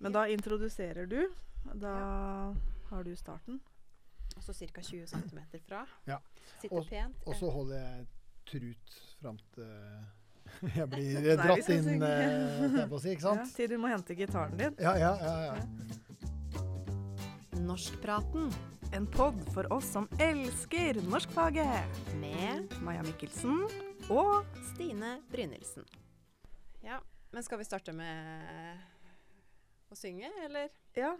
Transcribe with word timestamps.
Men 0.00 0.12
da 0.16 0.26
introduserer 0.32 1.06
du. 1.06 1.20
Da 1.76 1.94
har 2.90 3.04
du 3.04 3.12
starten. 3.16 3.60
Og 4.36 4.42
så 4.46 4.54
ca. 4.54 4.80
20 4.82 5.06
cm 5.06 5.38
fra. 5.68 5.82
Ja. 6.08 6.18
Sitter 6.62 6.76
Og- 6.80 6.88
pent. 6.88 7.16
Og 7.26 7.34
så 7.36 7.50
holder 7.52 7.76
jeg 7.82 8.06
trut 8.50 8.94
fram 9.20 9.36
til 9.54 9.68
jeg 10.76 10.88
blir 10.90 11.36
dratt 11.38 11.68
Nei, 11.68 11.76
inn, 11.76 12.02
eh, 12.02 12.78
jeg 12.80 12.88
på 12.90 12.96
å 12.96 13.00
si, 13.02 13.12
ikke 13.14 13.34
Ja, 13.36 13.44
til 13.54 13.68
du 13.70 13.76
må 13.78 13.90
hente 13.92 14.16
gitaren 14.18 14.56
din. 14.58 14.74
Ja, 14.82 14.96
ja, 14.98 15.12
ja. 15.20 15.54
ja. 15.54 15.54
Norskpraten 17.60 18.50
En 18.92 19.06
pod 19.06 19.36
for 19.54 19.68
oss 19.72 19.86
som 19.92 20.08
elsker 20.18 20.98
norskfaget. 21.06 21.84
med 22.18 22.72
Maja 22.82 23.02
Mikkelsen 23.06 23.60
og 24.10 24.44
Stine 24.72 25.20
Brynildsen. 25.30 25.84
Ja, 26.82 26.98
men 27.30 27.42
skal 27.46 27.58
vi 27.60 27.64
starte 27.68 27.92
med 27.94 28.80
å 29.90 29.98
synge, 29.98 30.30
eller? 30.46 30.70
Ja. 30.96 31.14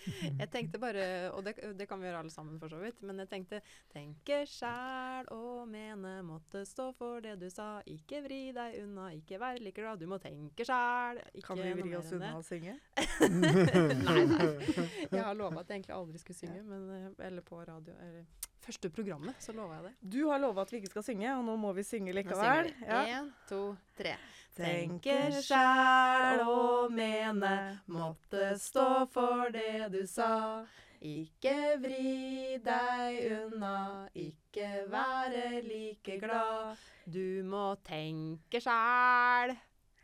Jeg 0.00 0.48
tenkte 0.52 0.78
bare, 0.80 1.04
og 1.34 1.44
det, 1.44 1.54
det 1.76 1.86
kan 1.88 2.00
vi 2.00 2.08
gjøre 2.08 2.22
alle 2.22 2.32
sammen 2.32 2.56
for 2.60 2.72
så 2.72 2.78
vidt, 2.80 3.02
men 3.04 3.20
jeg 3.20 3.28
tenkte 3.30 3.60
tenke 3.92 4.40
sjæl 4.48 5.28
og 5.34 5.68
mene, 5.70 6.14
måtte 6.26 6.62
stå 6.68 6.90
for 6.96 7.20
det 7.24 7.36
du 7.40 7.48
sa, 7.52 7.82
ikke 7.88 8.22
vri 8.24 8.40
deg 8.56 8.78
unna, 8.80 9.10
ikke 9.16 9.40
vær 9.42 9.60
like 9.60 9.80
glad, 9.80 10.00
du 10.00 10.08
må 10.10 10.20
tenke 10.22 10.64
sjæl. 10.66 11.20
Kan 11.44 11.60
vi 11.60 11.74
vri 11.82 11.94
oss 11.98 12.12
unna 12.16 12.32
å 12.38 12.44
synge? 12.46 12.78
nei, 14.06 14.22
nei. 14.32 14.50
Jeg 15.12 15.20
har 15.20 15.36
lova 15.36 15.60
at 15.62 15.68
jeg 15.68 15.82
egentlig 15.82 15.96
aldri 15.96 16.22
skulle 16.22 16.38
synge, 16.38 16.62
men, 16.64 16.88
eh, 16.96 17.10
eller 17.28 17.44
på 17.44 17.60
radio, 17.60 17.96
eller 18.00 18.24
første 18.64 18.90
programmet, 18.92 19.36
så 19.42 19.52
lova 19.56 19.78
jeg 19.78 19.84
det. 19.88 19.94
Du 20.14 20.20
har 20.30 20.40
lova 20.42 20.62
at 20.66 20.72
vi 20.72 20.80
ikke 20.80 20.90
skal 20.92 21.06
synge, 21.06 21.30
og 21.36 21.44
nå 21.46 21.56
må 21.60 21.72
vi 21.76 21.84
synge 21.86 22.12
Nå 22.12 22.18
likevel. 22.20 22.70
synger 22.70 23.04
vi. 23.06 23.14
En, 23.16 23.32
to, 23.48 23.62
tre. 23.98 24.14
Tenker 24.56 25.36
sjæl 25.46 26.42
og 26.44 26.92
mene, 26.92 27.54
måtte 27.88 28.52
stå 28.60 29.06
for 29.12 29.50
det 29.54 29.88
du 29.94 30.02
sa. 30.10 30.66
Ikke 31.00 31.54
vri 31.80 32.58
deg 32.60 33.20
unna, 33.38 34.08
ikke 34.12 34.68
være 34.92 35.62
like 35.64 36.18
glad. 36.20 36.76
Du 37.08 37.40
må 37.48 37.70
tenke 37.86 38.60
sjæl. 38.60 39.54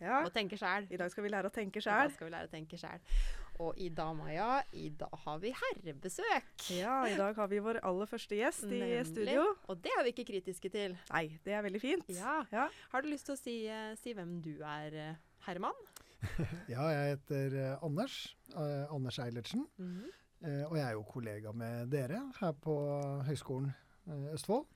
Ja. 0.01 0.23
Må 0.25 0.33
tenke 0.33 0.57
sjæl. 0.61 0.87
I 0.93 0.97
dag 1.01 1.11
skal 1.13 1.25
vi 1.25 1.33
lære 1.33 1.49
å 1.51 1.53
tenke 1.53 1.81
I 1.81 1.85
dag 1.85 2.13
skal 2.17 2.29
vi 2.29 2.33
lære 2.33 2.49
å 2.49 2.53
tenke 2.53 2.81
sjæl. 2.81 3.01
Og 3.63 3.73
i 3.81 3.89
dag, 3.89 4.11
Maja, 4.19 4.59
i 4.77 4.91
dag 5.01 5.13
har 5.23 5.39
vi 5.41 5.49
herrebesøk. 5.57 6.49
Ja, 6.77 6.99
i 7.09 7.15
dag 7.17 7.39
har 7.39 7.49
vi 7.49 7.61
vår 7.65 7.79
aller 7.89 8.09
første 8.11 8.37
gjest 8.37 8.67
i 8.69 8.81
Nemlig. 8.83 9.07
studio. 9.09 9.47
Og 9.73 9.79
det 9.85 9.93
er 9.97 10.03
vi 10.05 10.13
ikke 10.13 10.27
kritiske 10.29 10.69
til. 10.75 10.97
Nei, 11.09 11.23
det 11.47 11.55
er 11.57 11.65
veldig 11.65 11.81
fint. 11.81 12.11
Ja. 12.13 12.43
Ja. 12.53 12.67
Har 12.93 13.01
du 13.05 13.09
lyst 13.09 13.25
til 13.31 13.37
å 13.37 13.41
si, 13.41 13.55
eh, 13.73 13.95
si 13.97 14.13
hvem 14.13 14.35
du 14.45 14.59
er, 14.61 14.93
eh, 14.93 15.15
Herman? 15.47 15.79
ja 16.73 16.85
jeg 16.93 17.15
heter 17.17 17.57
eh, 17.63 17.85
Anders. 17.87 18.19
eh, 18.53 18.85
Anders 18.93 19.19
Eilertsen. 19.25 19.65
eh, 20.45 20.65
og 20.69 20.77
jeg 20.77 20.85
er 20.91 20.93
jo 20.99 21.05
kollega 21.09 21.53
med 21.57 21.89
dere 21.93 22.21
her 22.41 22.53
på 22.53 22.77
Høgskolen 23.25 23.73
eh, 24.09 24.35
Østfold. 24.35 24.67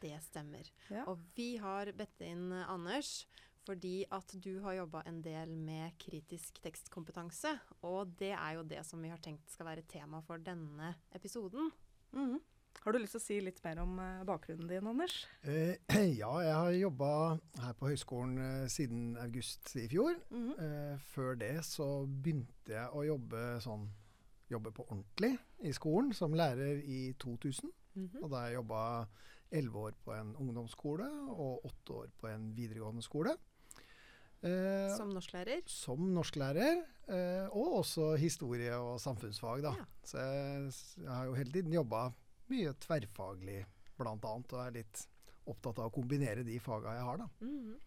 Det 0.00 0.16
stemmer. 0.24 0.64
Ja. 0.90 1.04
Og 1.06 1.18
vi 1.36 1.52
har 1.60 1.92
bedt 1.92 2.22
inn 2.24 2.50
Anders 2.66 3.26
fordi 3.66 4.04
at 4.12 4.32
du 4.42 4.60
har 4.64 4.78
jobba 4.78 5.02
en 5.06 5.20
del 5.24 5.52
med 5.58 5.96
kritisk 6.00 6.60
tekstkompetanse. 6.64 7.56
Og 7.86 8.14
det 8.20 8.32
er 8.34 8.56
jo 8.58 8.64
det 8.66 8.84
som 8.88 9.02
vi 9.02 9.12
har 9.12 9.20
tenkt 9.22 9.52
skal 9.52 9.68
være 9.70 9.86
tema 9.88 10.22
for 10.26 10.42
denne 10.42 10.94
episoden. 11.16 11.70
Mm. 12.16 12.38
Har 12.80 12.94
du 12.94 13.00
lyst 13.02 13.16
til 13.16 13.20
å 13.20 13.24
si 13.24 13.38
litt 13.44 13.58
mer 13.64 13.82
om 13.82 13.98
eh, 14.00 14.22
bakgrunnen 14.24 14.68
din, 14.70 14.86
Anders? 14.88 15.16
Eh, 15.42 15.76
ja, 16.22 16.30
jeg 16.46 16.54
har 16.54 16.76
jobba 16.78 17.10
her 17.60 17.74
på 17.76 17.90
høyskolen 17.90 18.38
eh, 18.40 18.68
siden 18.72 19.18
august 19.20 19.74
i 19.76 19.88
fjor. 19.90 20.16
Mm. 20.30 20.52
Eh, 20.54 20.94
før 21.12 21.36
det 21.42 21.56
så 21.68 21.88
begynte 22.06 22.76
jeg 22.78 22.94
å 22.94 23.06
jobbe 23.08 23.48
sånn 23.64 23.90
Jobbe 24.50 24.72
på 24.74 24.82
ordentlig 24.88 25.36
i 25.62 25.70
skolen 25.70 26.08
som 26.10 26.32
lærer 26.34 26.80
i 26.82 27.12
2000. 27.22 27.70
Og 28.18 28.24
da 28.32 28.40
har 28.40 28.48
jeg 28.48 28.56
jobba 28.56 28.80
elleve 29.50 29.84
år 29.86 29.94
på 30.02 30.14
en 30.14 30.32
ungdomsskole 30.42 31.06
og 31.30 31.68
åtte 31.68 31.92
år 32.00 32.08
på 32.18 32.26
en 32.30 32.48
videregående 32.56 33.04
skole. 33.06 33.36
Eh, 34.40 34.96
Som 34.96 35.10
norsklærer. 35.12 35.60
som 35.68 36.00
norsklærer, 36.14 36.80
eh, 37.08 37.46
og 37.52 37.80
også 37.82 38.14
historie 38.16 38.72
og 38.72 39.00
samfunnsfag. 39.00 39.62
Da. 39.62 39.74
Ja. 39.76 39.84
Så 40.02 40.18
jeg, 40.18 40.72
jeg 41.04 41.12
har 41.12 41.26
jo 41.28 41.36
hele 41.36 41.52
tiden 41.52 41.72
jobba 41.76 42.06
mye 42.48 42.72
tverrfaglig, 42.80 43.66
annet, 44.00 44.52
og 44.56 44.60
er 44.64 44.76
litt 44.78 45.02
opptatt 45.44 45.78
av 45.78 45.90
å 45.90 45.92
kombinere 45.92 46.44
de 46.46 46.56
faga 46.62 46.96
jeg 46.96 47.04
har. 47.04 47.20
Da. 47.20 47.28
Mhm. 47.44 47.78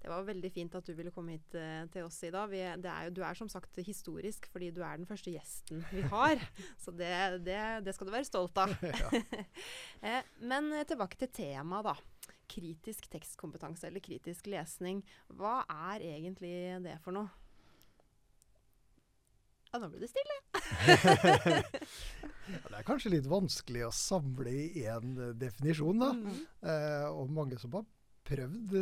Det 0.00 0.08
var 0.08 0.24
veldig 0.24 0.48
fint 0.52 0.74
at 0.74 0.86
du 0.88 0.94
ville 0.96 1.12
komme 1.14 1.36
hit 1.36 1.54
eh, 1.54 1.84
til 1.92 2.06
oss 2.08 2.16
i 2.24 2.30
dag. 2.32 2.48
Vi, 2.50 2.60
det 2.82 2.90
er 2.90 3.06
jo, 3.06 3.12
du 3.18 3.20
er 3.24 3.36
som 3.38 3.48
sagt 3.52 3.76
historisk 3.84 4.48
fordi 4.50 4.70
du 4.74 4.80
er 4.82 4.96
den 4.98 5.08
første 5.08 5.32
gjesten 5.34 5.84
vi 5.92 6.02
har. 6.10 6.40
Så 6.82 6.92
det, 6.96 7.12
det, 7.44 7.60
det 7.84 7.94
skal 7.94 8.08
du 8.08 8.14
være 8.14 8.28
stolt 8.28 8.56
av. 8.60 8.72
eh, 10.06 10.24
men 10.40 10.72
tilbake 10.88 11.20
til 11.20 11.32
temaet, 11.42 11.92
da. 11.92 12.19
Kritisk 12.50 13.06
tekstkompetanse 13.12 13.86
eller 13.88 14.02
kritisk 14.04 14.50
lesning. 14.50 15.04
Hva 15.38 15.60
er 15.70 16.02
egentlig 16.16 16.54
det 16.84 16.96
for 17.04 17.14
noe? 17.14 17.30
Ja, 19.70 19.78
nå 19.78 19.86
ble 19.92 20.02
det 20.02 20.10
stille. 20.10 20.36
Det 22.50 22.74
er 22.74 22.86
kanskje 22.86 23.12
litt 23.12 23.28
vanskelig 23.30 23.84
å 23.86 23.92
samle 23.94 24.50
i 24.50 24.82
én 24.82 25.12
eh, 25.14 25.34
definisjon, 25.38 26.00
da. 26.02 26.08
Mhm. 26.16 26.38
Eh, 26.66 27.06
og 27.14 27.30
mange 27.30 27.58
som 27.62 27.76
har 27.78 27.84
prøvd, 28.26 28.74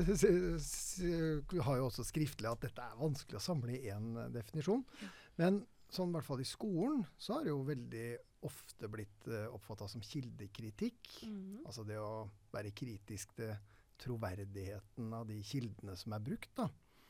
har 1.66 1.80
jo 1.80 1.88
også 1.88 2.06
skriftlig 2.08 2.48
at 2.48 2.64
dette 2.64 2.84
er 2.84 2.96
vanskelig 3.00 3.36
å 3.36 3.44
samle 3.44 3.76
i 3.76 3.90
én 3.92 4.14
eh, 4.16 4.30
definisjon. 4.32 4.86
Men 5.40 5.60
sånn 5.92 6.10
i 6.12 6.16
hvert 6.16 6.28
fall 6.28 6.42
i 6.44 6.48
skolen 6.48 7.04
så 7.20 7.36
har 7.36 7.44
det 7.44 7.52
jo 7.52 7.60
veldig 7.68 8.08
ofte 8.48 8.88
blitt 8.92 9.28
eh, 9.28 9.46
oppfatta 9.52 9.88
som 9.90 10.04
kildekritikk. 10.04 11.18
Mhm. 11.26 11.62
Altså 11.66 11.84
det 11.88 12.00
å 12.00 12.28
være 12.54 12.74
kritisk 12.76 13.34
til 13.38 13.54
troverdigheten 13.98 15.14
av 15.14 15.26
de 15.28 15.38
kildene 15.46 15.96
som 15.98 16.14
er 16.14 16.22
brukt. 16.24 16.52
da. 16.56 16.68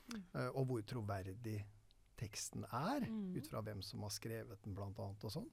Mm. 0.08 0.22
Uh, 0.34 0.48
og 0.54 0.62
hvor 0.70 0.86
troverdig 0.88 1.58
teksten 2.18 2.64
er, 2.64 3.04
mm. 3.06 3.36
ut 3.36 3.50
fra 3.50 3.62
hvem 3.64 3.82
som 3.84 4.02
har 4.06 4.14
skrevet 4.14 4.64
den 4.64 4.74
blant 4.76 4.98
annet 5.02 5.28
og 5.28 5.34
sånn. 5.34 5.50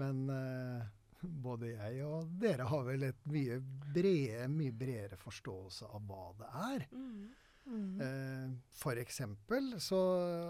Men 0.00 0.24
uh, 0.28 0.82
både 1.46 1.74
jeg 1.74 2.02
og 2.06 2.34
dere 2.42 2.66
har 2.68 2.84
vel 2.88 3.08
et 3.08 3.26
mye, 3.30 3.60
brede, 3.94 4.48
mye 4.52 4.74
bredere 4.76 5.20
forståelse 5.20 5.88
av 5.88 6.06
hva 6.08 6.26
det 6.40 6.52
er. 6.66 6.86
Mm. 6.92 7.24
Mm. 7.62 7.90
Uh, 8.02 8.54
for 8.74 8.98
eksempel 8.98 9.76
så 9.80 10.00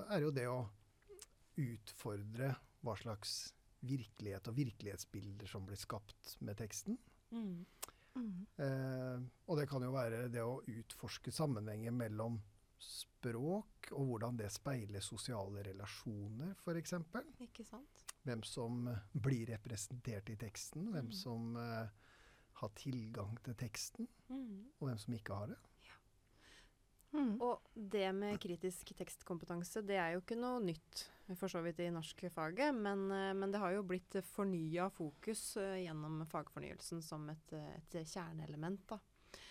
er 0.08 0.24
jo 0.24 0.32
det 0.34 0.48
å 0.48 0.62
utfordre 1.60 2.54
hva 2.82 2.94
slags 2.98 3.52
virkelighet 3.82 4.46
og 4.48 4.56
virkelighetsbilder 4.56 5.50
som 5.50 5.66
blir 5.66 5.78
skapt 5.78 6.36
med 6.40 6.56
teksten. 6.58 6.98
Mhm. 7.34 7.64
Mhm. 8.14 8.46
Eh, 8.58 9.20
og 9.48 9.58
det 9.58 9.68
kan 9.70 9.82
jo 9.82 9.92
være 9.94 10.28
det 10.28 10.42
å 10.44 10.60
utforske 10.68 11.32
sammenhenger 11.32 11.94
mellom 11.96 12.40
språk 12.82 13.92
og 13.92 14.06
hvordan 14.08 14.36
det 14.36 14.50
speiler 14.52 15.00
sosiale 15.00 15.62
relasjoner, 15.62 16.54
f.eks. 16.58 16.94
Ikke 17.40 17.64
sant? 17.64 18.04
Hvem 18.26 18.42
som 18.46 18.88
eh, 18.90 18.98
blir 19.14 19.46
representert 19.54 20.30
i 20.30 20.36
teksten, 20.36 20.90
hvem 20.92 21.06
Mm. 21.06 21.12
som 21.12 21.56
eh, 21.56 21.88
har 22.62 22.68
tilgang 22.74 23.38
til 23.44 23.54
teksten, 23.54 24.08
mm. 24.28 24.72
og 24.80 24.88
hvem 24.88 24.98
som 24.98 25.14
ikke 25.14 25.34
har 25.34 25.46
det. 25.54 25.58
Mhm. 27.12 27.34
Og 27.44 27.60
det 27.74 28.06
med 28.16 28.40
kritisk 28.40 28.94
tekstkompetanse, 28.96 29.82
det 29.84 29.98
er 30.00 30.14
jo 30.14 30.22
ikke 30.22 30.38
noe 30.40 30.62
nytt 30.64 31.04
for 31.38 31.52
så 31.52 31.62
vidt 31.64 31.80
i 31.84 31.90
norskfaget, 31.92 32.74
men, 32.74 33.04
eh, 33.12 33.32
men 33.36 33.52
det 33.52 33.60
har 33.60 33.74
jo 33.76 33.84
blitt 33.86 34.16
fornya 34.26 34.88
fokus 34.92 35.56
eh, 35.60 35.84
gjennom 35.84 36.22
fagfornyelsen 36.28 37.02
som 37.04 37.28
et, 37.32 37.52
eh, 37.56 37.78
et 37.80 37.98
kjerneelement. 38.08 38.84
Da. 38.88 38.98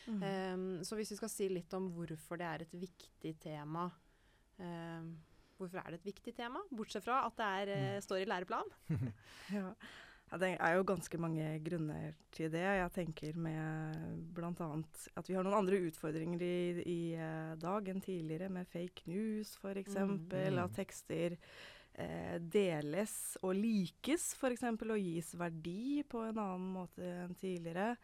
Mm. 0.05 0.21
Um, 0.21 0.83
så 0.85 0.97
hvis 0.97 1.13
vi 1.13 1.17
skal 1.17 1.29
si 1.29 1.47
litt 1.49 1.73
om 1.77 1.87
hvorfor 1.93 2.37
det 2.41 2.47
er 2.47 2.63
et 2.65 2.73
viktig 2.73 3.31
tema 3.41 3.87
um, 4.57 5.11
Hvorfor 5.57 5.77
er 5.77 5.93
det 5.93 5.99
et 5.99 6.07
viktig 6.09 6.33
tema, 6.33 6.61
bortsett 6.73 7.05
fra 7.05 7.19
at 7.27 7.35
det 7.37 7.47
er, 7.47 7.71
mm. 7.71 8.05
står 8.05 8.23
i 8.23 8.29
læreplan? 8.29 8.71
Ja. 9.53 9.67
Ja, 10.31 10.37
det 10.39 10.53
er 10.55 10.77
jo 10.77 10.85
ganske 10.87 11.17
mange 11.19 11.47
grunner 11.65 12.13
til 12.31 12.47
det. 12.53 12.63
Jeg 12.63 12.91
tenker 12.95 13.35
med 13.35 13.97
bl.a. 14.31 14.69
at 15.19 15.27
vi 15.27 15.35
har 15.35 15.43
noen 15.43 15.57
andre 15.57 15.81
utfordringer 15.89 16.45
i, 16.47 16.55
i 16.87 16.99
eh, 17.19 17.51
dag 17.59 17.91
enn 17.91 17.99
tidligere, 18.03 18.47
med 18.47 18.69
fake 18.71 19.11
news 19.11 19.57
f.eks. 19.59 19.97
Mm. 19.99 20.61
At 20.63 20.77
tekster 20.77 21.35
eh, 21.35 22.37
deles 22.39 23.15
og 23.43 23.57
likes 23.59 24.31
f.eks. 24.37 24.63
og 24.71 24.97
gis 25.03 25.33
verdi 25.35 26.05
på 26.07 26.23
en 26.29 26.39
annen 26.39 26.69
måte 26.79 27.15
enn 27.25 27.35
tidligere. 27.35 27.97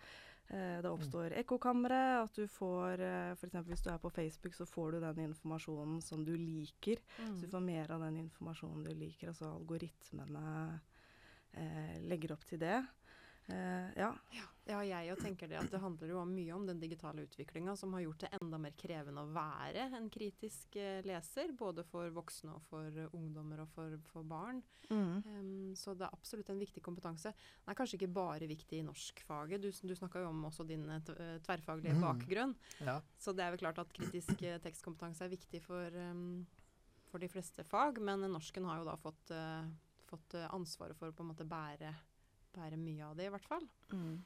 Eh, 0.52 0.82
det 0.84 0.92
oppstår 0.92 1.38
ekkokamre. 1.40 2.02
At 2.26 2.36
du 2.36 2.44
får 2.52 3.06
eh, 3.08 3.32
f.eks. 3.38 3.56
hvis 3.72 3.88
du 3.88 3.90
er 3.94 4.04
på 4.04 4.12
Facebook, 4.12 4.60
så 4.60 4.68
får 4.68 4.98
du 4.98 5.00
den 5.06 5.24
informasjonen 5.30 6.04
som 6.04 6.28
du 6.28 6.36
liker. 6.36 7.00
Så 7.40 7.46
du 7.46 7.50
får 7.56 7.64
mer 7.72 7.96
av 7.96 8.04
den 8.04 8.20
informasjonen 8.26 8.84
du 8.84 8.94
liker. 8.96 9.32
Altså 9.32 9.54
algoritmene 9.54 10.80
legger 12.08 12.36
opp 12.36 12.46
til 12.48 12.60
det. 12.62 12.78
Eh, 13.48 13.90
ja. 13.96 14.12
Ja, 14.68 14.82
jeg 14.84 15.14
og 15.14 15.22
tenker 15.24 15.48
det 15.48 15.56
at 15.56 15.70
det 15.72 15.80
handler 15.80 16.10
jo 16.12 16.22
mye 16.28 16.52
om 16.52 16.66
den 16.68 16.82
digitale 16.82 17.24
utviklinga 17.24 17.78
som 17.80 17.94
har 17.96 18.02
gjort 18.04 18.26
det 18.26 18.32
enda 18.42 18.58
mer 18.60 18.74
krevende 18.76 19.22
å 19.24 19.30
være 19.32 19.86
en 19.96 20.10
kritisk 20.12 20.76
eh, 20.76 21.00
leser. 21.08 21.54
Både 21.56 21.86
for 21.88 22.12
voksne 22.12 22.52
og 22.58 22.66
for 22.68 22.92
uh, 22.92 23.08
ungdommer 23.16 23.62
og 23.64 23.70
for, 23.72 23.96
for 24.10 24.28
barn. 24.28 24.60
Mm. 24.92 25.24
Um, 25.24 25.72
så 25.80 25.96
det 25.96 26.04
er 26.10 26.18
absolutt 26.20 26.52
en 26.52 26.60
viktig 26.60 26.84
kompetanse. 26.84 27.32
Den 27.32 27.72
er 27.72 27.80
kanskje 27.80 28.02
ikke 28.02 28.12
bare 28.20 28.52
viktig 28.52 28.82
i 28.82 28.84
norskfaget. 28.90 29.64
Du, 29.64 29.72
du 29.72 29.96
snakka 29.96 30.26
jo 30.26 30.34
om 30.34 30.44
også 30.52 30.68
din 30.68 30.84
uh, 30.92 31.00
tverrfaglige 31.08 31.96
Mm. 31.96 32.04
bakgrunn. 32.04 32.52
Ja. 32.84 33.00
Så 33.16 33.32
det 33.32 33.46
er 33.48 33.56
vel 33.56 33.64
klart 33.64 33.80
at 33.80 33.96
kritisk 33.96 34.44
uh, 34.44 34.58
tekstkompetanse 34.68 35.24
er 35.24 35.32
viktig 35.32 35.64
for, 35.64 35.96
um, 36.12 36.44
for 37.08 37.24
de 37.24 37.32
fleste 37.32 37.64
fag. 37.64 38.04
Men 38.04 38.28
norsken 38.28 38.68
har 38.68 38.84
jo 38.84 38.90
da 38.92 39.00
fått, 39.00 39.32
uh, 39.32 39.64
fått 40.10 40.38
uh, 40.40 40.48
ansvaret 40.56 40.98
for 40.98 41.12
å 41.12 41.16
på 41.16 41.26
en 41.26 41.32
måte 41.34 41.48
bære, 41.48 41.92
bære 42.56 42.80
mye 42.82 43.06
av 43.10 43.18
det, 43.20 43.28
i 43.28 43.34
hvert 43.36 43.48
fall. 43.48 43.68
Mm. 43.94 44.24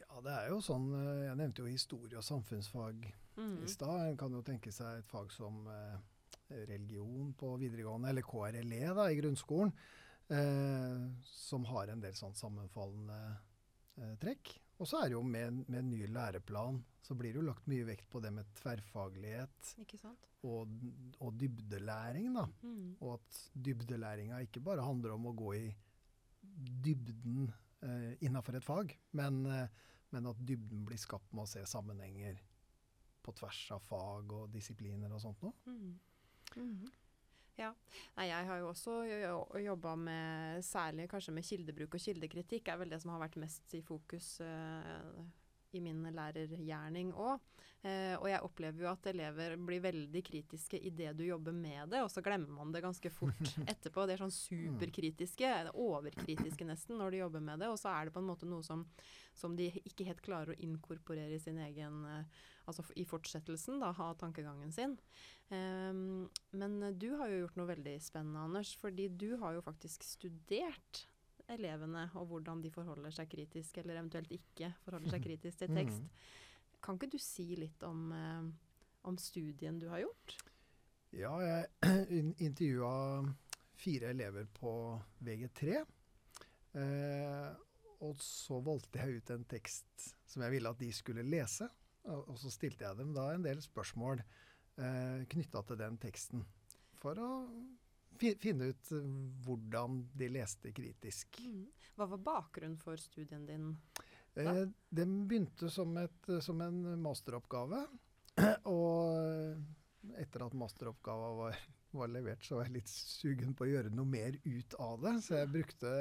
ja, 0.00 0.20
det 0.24 0.32
er 0.32 0.48
jo 0.50 0.58
sånn 0.64 0.88
eh, 0.98 1.26
Jeg 1.28 1.36
nevnte 1.38 1.62
jo 1.62 1.70
historie 1.70 2.18
og 2.18 2.26
samfunnsfag 2.26 3.04
Mm. 3.36 3.64
i 3.64 3.68
stad. 3.68 4.00
En 4.08 4.16
kan 4.16 4.32
jo 4.32 4.42
tenke 4.46 4.70
seg 4.70 5.00
et 5.00 5.08
fag 5.10 5.32
som 5.34 5.66
eh, 5.66 5.96
religion 6.68 7.32
på 7.34 7.56
videregående, 7.58 8.12
eller 8.12 8.22
KRLE 8.22 8.92
da, 8.94 9.08
i 9.10 9.16
grunnskolen, 9.18 9.72
eh, 10.30 11.00
som 11.26 11.64
har 11.66 11.90
en 11.90 12.04
del 12.04 12.14
sånn 12.14 12.36
sammenfallende 12.38 13.18
eh, 13.98 14.14
trekk. 14.22 14.54
Og 14.82 14.88
så 14.90 15.02
er 15.02 15.10
det 15.10 15.18
jo 15.18 15.22
med, 15.22 15.64
med 15.68 15.78
en 15.80 15.90
ny 15.92 16.06
læreplan 16.10 16.82
så 17.04 17.14
blir 17.14 17.34
det 17.34 17.42
jo 17.42 17.48
lagt 17.50 17.66
mye 17.68 17.84
vekt 17.84 18.06
på 18.08 18.20
det 18.24 18.30
med 18.32 18.48
tverrfaglighet 18.56 19.74
og, 20.48 20.70
og 21.20 21.34
dybdelæring. 21.36 22.30
da. 22.32 22.46
Mm. 22.64 22.94
Og 23.04 23.18
at 23.18 23.40
dybdelæringa 23.66 24.40
ikke 24.46 24.62
bare 24.64 24.86
handler 24.86 25.12
om 25.12 25.28
å 25.28 25.34
gå 25.36 25.50
i 25.58 25.66
dybden 26.84 27.50
eh, 27.84 28.14
innafor 28.24 28.56
et 28.56 28.64
fag, 28.64 28.96
men, 29.20 29.42
eh, 29.52 29.68
men 30.16 30.30
at 30.32 30.40
dybden 30.48 30.86
blir 30.88 31.00
skapt 31.00 31.32
med 31.36 31.44
å 31.44 31.50
se 31.50 31.64
sammenhenger 31.68 32.40
på 33.24 33.36
tvers 33.36 33.60
av 33.76 33.84
fag 33.84 34.32
og 34.36 34.50
disipliner 34.52 35.12
og 35.12 35.20
sånt 35.20 35.44
noe. 35.44 35.56
Mm. 35.68 35.94
Mm. 36.56 36.88
Nei, 38.16 38.26
jeg 38.30 38.48
har 38.48 38.60
jo 38.60 38.68
også 38.72 38.96
jobba 39.62 39.94
med 39.98 40.62
særlig 40.66 41.08
kanskje 41.10 41.34
med 41.36 41.46
kildebruk 41.46 41.94
og 41.94 42.02
kildekritikk, 42.02 42.68
er 42.68 42.80
vel 42.80 42.90
det 42.90 43.00
som 43.02 43.14
har 43.14 43.22
vært 43.22 43.38
mest 43.40 43.76
i 43.78 43.82
fokus 43.84 44.40
eh, 44.44 45.22
i 45.74 45.82
min 45.84 46.02
lærergjerning 46.14 47.12
òg. 47.12 47.42
Eh, 47.84 48.14
og 48.16 48.24
jeg 48.30 48.40
opplever 48.46 48.80
jo 48.80 48.88
at 48.88 49.06
elever 49.10 49.58
blir 49.60 49.82
veldig 49.84 50.22
kritiske 50.24 50.78
idet 50.88 51.10
du 51.18 51.26
jobber 51.26 51.52
med 51.52 51.90
det, 51.92 52.00
og 52.00 52.08
så 52.08 52.22
glemmer 52.24 52.48
man 52.56 52.72
det 52.72 52.80
ganske 52.80 53.10
fort 53.12 53.50
etterpå. 53.72 54.06
De 54.08 54.14
er 54.14 54.22
sånn 54.22 54.32
superkritiske, 54.32 55.50
overkritiske 55.84 56.64
nesten, 56.64 56.96
når 57.00 57.12
de 57.12 57.20
jobber 57.20 57.44
med 57.44 57.60
det. 57.60 57.68
Og 57.68 57.76
så 57.80 57.92
er 57.92 58.08
det 58.08 58.14
på 58.16 58.22
en 58.24 58.30
måte 58.30 58.48
noe 58.48 58.64
som, 58.64 58.86
som 59.36 59.56
de 59.58 59.68
ikke 59.82 60.08
helt 60.08 60.24
klarer 60.24 60.54
å 60.54 60.60
inkorporere 60.64 61.36
i 61.36 61.42
sin 61.42 61.60
egen 61.68 62.02
eh, 62.08 62.42
Altså 62.64 62.80
i 62.96 63.02
fortsettelsen 63.04 63.82
da, 63.82 63.90
av 63.92 64.14
tankegangen 64.16 64.70
sin. 64.72 64.94
Eh, 65.52 65.90
men 66.56 66.76
du 66.96 67.10
har 67.20 67.28
jo 67.28 67.42
gjort 67.42 67.58
noe 67.60 67.68
veldig 67.74 67.98
spennende, 68.00 68.40
Anders. 68.40 68.70
Fordi 68.80 69.10
du 69.12 69.34
har 69.42 69.58
jo 69.58 69.60
faktisk 69.66 70.06
studert 70.08 71.02
elevene 71.52 72.06
og 72.16 72.26
hvordan 72.30 72.62
de 72.64 72.70
forholder 72.72 73.12
seg 73.14 73.28
kritisk, 73.32 73.78
eller 73.82 74.00
eventuelt 74.00 74.32
ikke 74.32 74.72
forholder 74.84 75.14
seg 75.16 75.24
kritisk 75.28 75.60
til 75.62 75.74
tekst. 75.76 76.24
Kan 76.84 76.98
ikke 76.98 77.12
du 77.14 77.20
si 77.22 77.46
litt 77.56 77.82
om, 77.86 78.06
eh, 78.12 78.48
om 79.08 79.18
studien 79.20 79.78
du 79.80 79.88
har 79.92 80.04
gjort? 80.04 80.36
Ja, 81.14 81.34
jeg 81.44 81.68
in- 82.18 82.34
intervjua 82.38 82.94
fire 83.78 84.10
elever 84.14 84.48
på 84.56 84.72
VG3. 85.24 85.78
Eh, 86.74 87.50
og 88.04 88.18
så 88.20 88.58
valgte 88.64 89.00
jeg 89.00 89.20
ut 89.20 89.30
en 89.32 89.44
tekst 89.48 90.10
som 90.28 90.42
jeg 90.44 90.56
ville 90.56 90.70
at 90.72 90.80
de 90.80 90.90
skulle 90.92 91.24
lese. 91.26 91.68
Og, 92.10 92.34
så 92.36 92.50
stilte 92.52 92.84
jeg 92.84 92.98
dem 92.98 93.14
da 93.16 93.30
en 93.32 93.44
del 93.46 93.62
spørsmål 93.64 94.20
eh, 94.20 95.22
knytta 95.30 95.62
til 95.70 95.78
den 95.80 95.96
teksten. 96.02 96.42
For 97.00 97.16
å 97.20 97.30
finne 98.18 98.70
ut 98.72 98.92
eh, 98.92 99.06
hvordan 99.46 100.02
de 100.14 100.28
leste 100.32 100.72
kritisk. 100.76 101.40
Hva 101.96 102.08
var 102.10 102.18
bakgrunnen 102.26 102.78
for 102.80 102.96
studien 102.98 103.46
din? 103.46 103.68
Eh, 104.34 104.64
den 104.90 105.14
begynte 105.28 105.70
som, 105.70 105.96
et, 106.00 106.30
som 106.42 106.60
en 106.64 106.82
masteroppgave. 107.02 107.84
Og 108.66 110.18
etter 110.20 110.42
at 110.44 110.56
masteroppgaven 110.58 111.36
var, 111.38 111.60
var 111.94 112.10
levert, 112.12 112.42
så 112.44 112.58
var 112.58 112.66
jeg 112.66 112.74
litt 112.80 112.90
sugen 112.90 113.54
på 113.56 113.64
å 113.64 113.70
gjøre 113.70 113.92
noe 113.94 114.08
mer 114.10 114.36
ut 114.44 114.74
av 114.82 114.98
det. 115.04 115.14
Så 115.24 115.38
jeg 115.38 115.52
brukte 115.54 115.92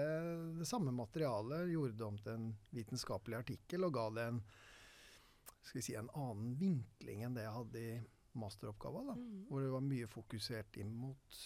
det 0.59 0.67
samme 0.67 0.91
materialet, 0.97 1.69
gjorde 1.71 1.97
det 1.99 2.07
om 2.07 2.17
til 2.19 2.33
en 2.33 2.49
vitenskapelig 2.75 3.37
artikkel 3.43 3.85
og 3.87 3.93
ga 3.95 4.07
det 4.17 4.25
en, 4.31 4.41
skal 5.63 5.77
vi 5.79 5.85
si, 5.85 5.95
en 5.95 6.09
annen 6.19 6.57
vinkling 6.59 7.23
enn 7.23 7.37
det 7.37 7.45
jeg 7.45 7.55
hadde 7.59 7.83
i 7.85 7.93
masteroppgaven. 8.41 9.11
Da, 9.13 9.15
Mm. 9.21 9.45
hvor 9.47 9.61
det 9.61 9.69
var 9.71 9.85
mye 9.85 10.07
fokusert 10.09 10.77
inn 10.81 10.91
mot 10.97 11.37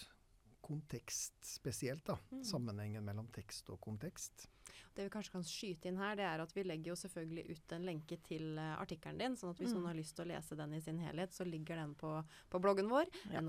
kontekst 0.68 1.34
spesielt. 1.56 2.04
da, 2.04 2.18
Mm. 2.30 2.44
Sammenhengen 2.44 3.04
mellom 3.04 3.26
tekst 3.32 3.70
og 3.70 3.80
kontekst. 3.80 4.46
Det 4.94 5.04
vi 5.06 5.10
kanskje 5.10 5.32
kan 5.32 5.42
skyte 5.46 5.86
inn 5.88 5.96
her, 5.96 6.16
det 6.18 6.24
er 6.26 6.40
at 6.42 6.52
vi 6.56 6.62
legger 6.66 6.90
jo 6.92 6.96
selvfølgelig 6.98 7.50
ut 7.54 7.72
en 7.72 7.84
lenke 7.86 8.16
til 8.26 8.58
eh, 8.58 8.76
artikkelen 8.82 9.18
din, 9.18 9.36
sånn 9.38 9.50
at 9.54 9.58
hvis 9.62 9.70
Mm. 9.72 9.78
noen 9.78 9.86
har 9.86 9.94
lyst 9.94 10.16
til 10.16 10.24
å 10.24 10.28
lese 10.28 10.56
den 10.58 10.72
i 10.74 10.80
sin 10.80 10.98
helhet, 10.98 11.30
så 11.32 11.44
ligger 11.46 11.76
den 11.76 11.94
på, 11.94 12.24
på 12.50 12.60
bloggen 12.60 12.88
vår. 12.90 13.06
Ja. 13.32 13.40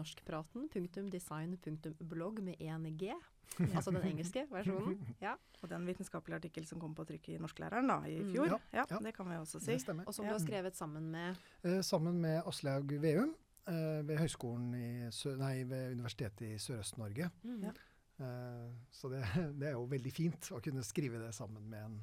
Norskpraten.design.blogg 1.19 2.41
med 2.43 2.57
én 2.59 2.97
G. 2.97 3.13
Altså 3.75 3.91
den 3.91 4.03
engelske 4.11 4.45
versjonen. 4.51 4.97
Ja. 5.25 5.35
Og 5.63 5.69
den 5.69 5.85
vitenskapelige 5.87 6.35
artikkel 6.39 6.65
som 6.69 6.79
kom 6.79 6.93
på 6.95 7.03
trykk 7.09 7.29
i 7.33 7.37
Norsklæreren 7.41 7.87
da, 7.89 7.97
i 8.07 8.19
Mm. 8.21 8.31
fjor. 8.31 8.47
Ja, 8.47 8.59
Ja, 8.73 8.85
ja. 8.89 8.99
Det 8.99 9.13
kan 9.15 9.27
vi 9.27 9.35
også 9.35 9.59
si. 9.59 9.73
Og 10.05 10.13
som 10.13 10.25
du 10.25 10.31
har 10.31 10.39
skrevet 10.39 10.75
sammen 10.75 11.09
med 11.11 11.35
Eh, 11.63 11.81
sammen 11.81 12.21
med 12.21 12.43
Aslaug 12.45 12.87
Veum 13.01 13.33
eh, 13.71 13.99
ved 14.07 14.21
høyskolen 14.21 14.73
i 14.77 14.89
Sø 15.15 15.35
nei, 15.39 15.63
ved 15.69 15.95
Universitetet 15.97 16.45
i 16.49 16.59
Sørøst-Norge. 16.61 17.31
Ja. 17.63 17.73
Eh, 18.19 18.69
så 18.91 19.11
det, 19.11 19.23
det 19.59 19.71
er 19.71 19.77
jo 19.77 19.89
veldig 19.89 20.13
fint 20.13 20.51
å 20.55 20.61
kunne 20.63 20.85
skrive 20.85 21.21
det 21.21 21.33
sammen 21.37 21.69
med 21.71 21.85
en 21.85 21.99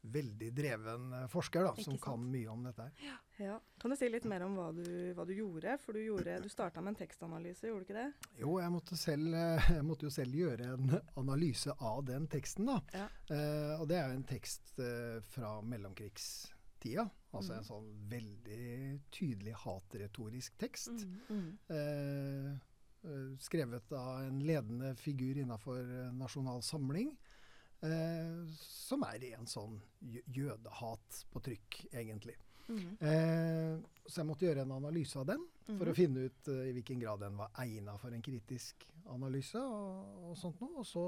veldig 0.00 0.52
dreven 0.54 1.12
eh, 1.12 1.26
forsker 1.30 1.66
da, 1.66 1.72
som 1.82 1.98
kan 2.00 2.22
mye 2.30 2.48
om 2.50 2.62
dette. 2.68 2.86
her. 2.86 3.16
Ja. 3.38 3.58
Kan 3.78 3.92
du 3.92 3.96
si 3.96 4.08
litt 4.10 4.26
mer 4.26 4.42
om 4.46 4.56
hva 4.58 4.68
du, 4.74 4.84
hva 5.14 5.26
du 5.26 5.32
gjorde? 5.36 5.76
For 5.82 5.94
du, 5.94 6.02
gjorde, 6.02 6.38
du 6.42 6.48
starta 6.50 6.82
med 6.82 6.94
en 6.94 7.00
tekstanalyse, 7.02 7.68
gjorde 7.68 7.84
du 7.84 7.88
ikke 7.88 7.98
det? 7.98 8.30
Jo, 8.40 8.56
jeg 8.62 8.74
måtte, 8.74 8.98
selv, 8.98 9.34
eh, 9.38 9.70
jeg 9.78 9.86
måtte 9.86 10.08
jo 10.08 10.14
selv 10.14 10.38
gjøre 10.38 10.72
en 10.74 10.94
analyse 11.20 11.74
av 11.78 12.04
den 12.08 12.28
teksten. 12.30 12.70
da. 12.70 12.78
Ja. 12.94 13.08
Eh, 13.34 13.74
og 13.78 13.88
det 13.90 14.00
er 14.00 14.06
jo 14.08 14.20
en 14.20 14.28
tekst 14.28 14.78
eh, 14.82 15.18
fra 15.34 15.58
mellomkrigstida. 16.78 17.08
Altså 17.32 17.54
en 17.54 17.64
sånn 17.64 17.88
veldig 18.08 19.00
tydelig 19.12 19.54
hatretorisk 19.54 20.56
tekst. 20.58 21.04
Mm. 21.04 21.18
Mm. 21.28 21.58
Eh, 21.68 22.52
eh, 23.04 23.38
skrevet 23.38 23.92
av 23.92 24.22
en 24.24 24.40
ledende 24.40 24.94
figur 24.96 25.36
innafor 25.36 25.80
eh, 25.80 26.12
Nasjonal 26.12 26.62
Samling. 26.62 27.16
Eh, 27.80 28.48
som 28.58 29.04
er 29.04 29.34
en 29.34 29.46
sånn 29.46 29.80
jødehat 30.00 31.24
på 31.30 31.40
trykk, 31.40 31.84
egentlig. 31.92 32.36
Mm. 32.68 32.96
Eh, 33.00 33.76
så 34.06 34.22
jeg 34.22 34.28
måtte 34.28 34.48
gjøre 34.48 34.64
en 34.64 34.72
analyse 34.72 35.18
av 35.18 35.28
den, 35.28 35.44
for 35.66 35.84
mm. 35.84 35.92
å 35.92 35.96
finne 35.96 36.24
ut 36.26 36.48
eh, 36.48 36.64
i 36.70 36.72
hvilken 36.76 37.00
grad 37.00 37.20
den 37.20 37.36
var 37.38 37.52
egna 37.60 37.94
for 38.00 38.12
en 38.12 38.24
kritisk 38.24 38.88
analyse. 39.08 39.60
og, 39.60 40.30
og 40.30 40.40
sånt 40.40 40.60
noe. 40.64 40.80
Og 40.80 40.88
så 40.88 41.04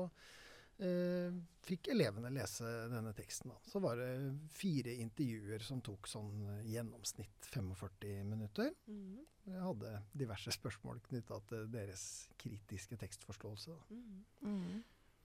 eh, 0.84 1.34
fikk 1.66 1.90
elevene 1.94 2.30
lese 2.34 2.68
denne 2.90 3.12
teksten. 3.16 3.52
Da. 3.52 3.58
Så 3.70 3.82
var 3.82 4.00
det 4.00 4.10
fire 4.54 4.94
intervjuer 5.02 5.64
som 5.64 5.82
tok 5.84 6.08
sånn 6.10 6.46
eh, 6.56 6.70
gjennomsnitt 6.74 7.50
45 7.52 8.24
minutter. 8.30 8.72
Mm. 8.86 9.20
Jeg 9.50 9.64
hadde 9.64 9.94
diverse 10.12 10.54
spørsmål 10.54 11.02
knytta 11.08 11.40
til 11.50 11.68
deres 11.72 12.04
kritiske 12.40 12.98
tekstforståelse. 13.00 13.76
Da. 13.76 14.00
Mm. 14.00 14.24
Mm. 14.46 14.80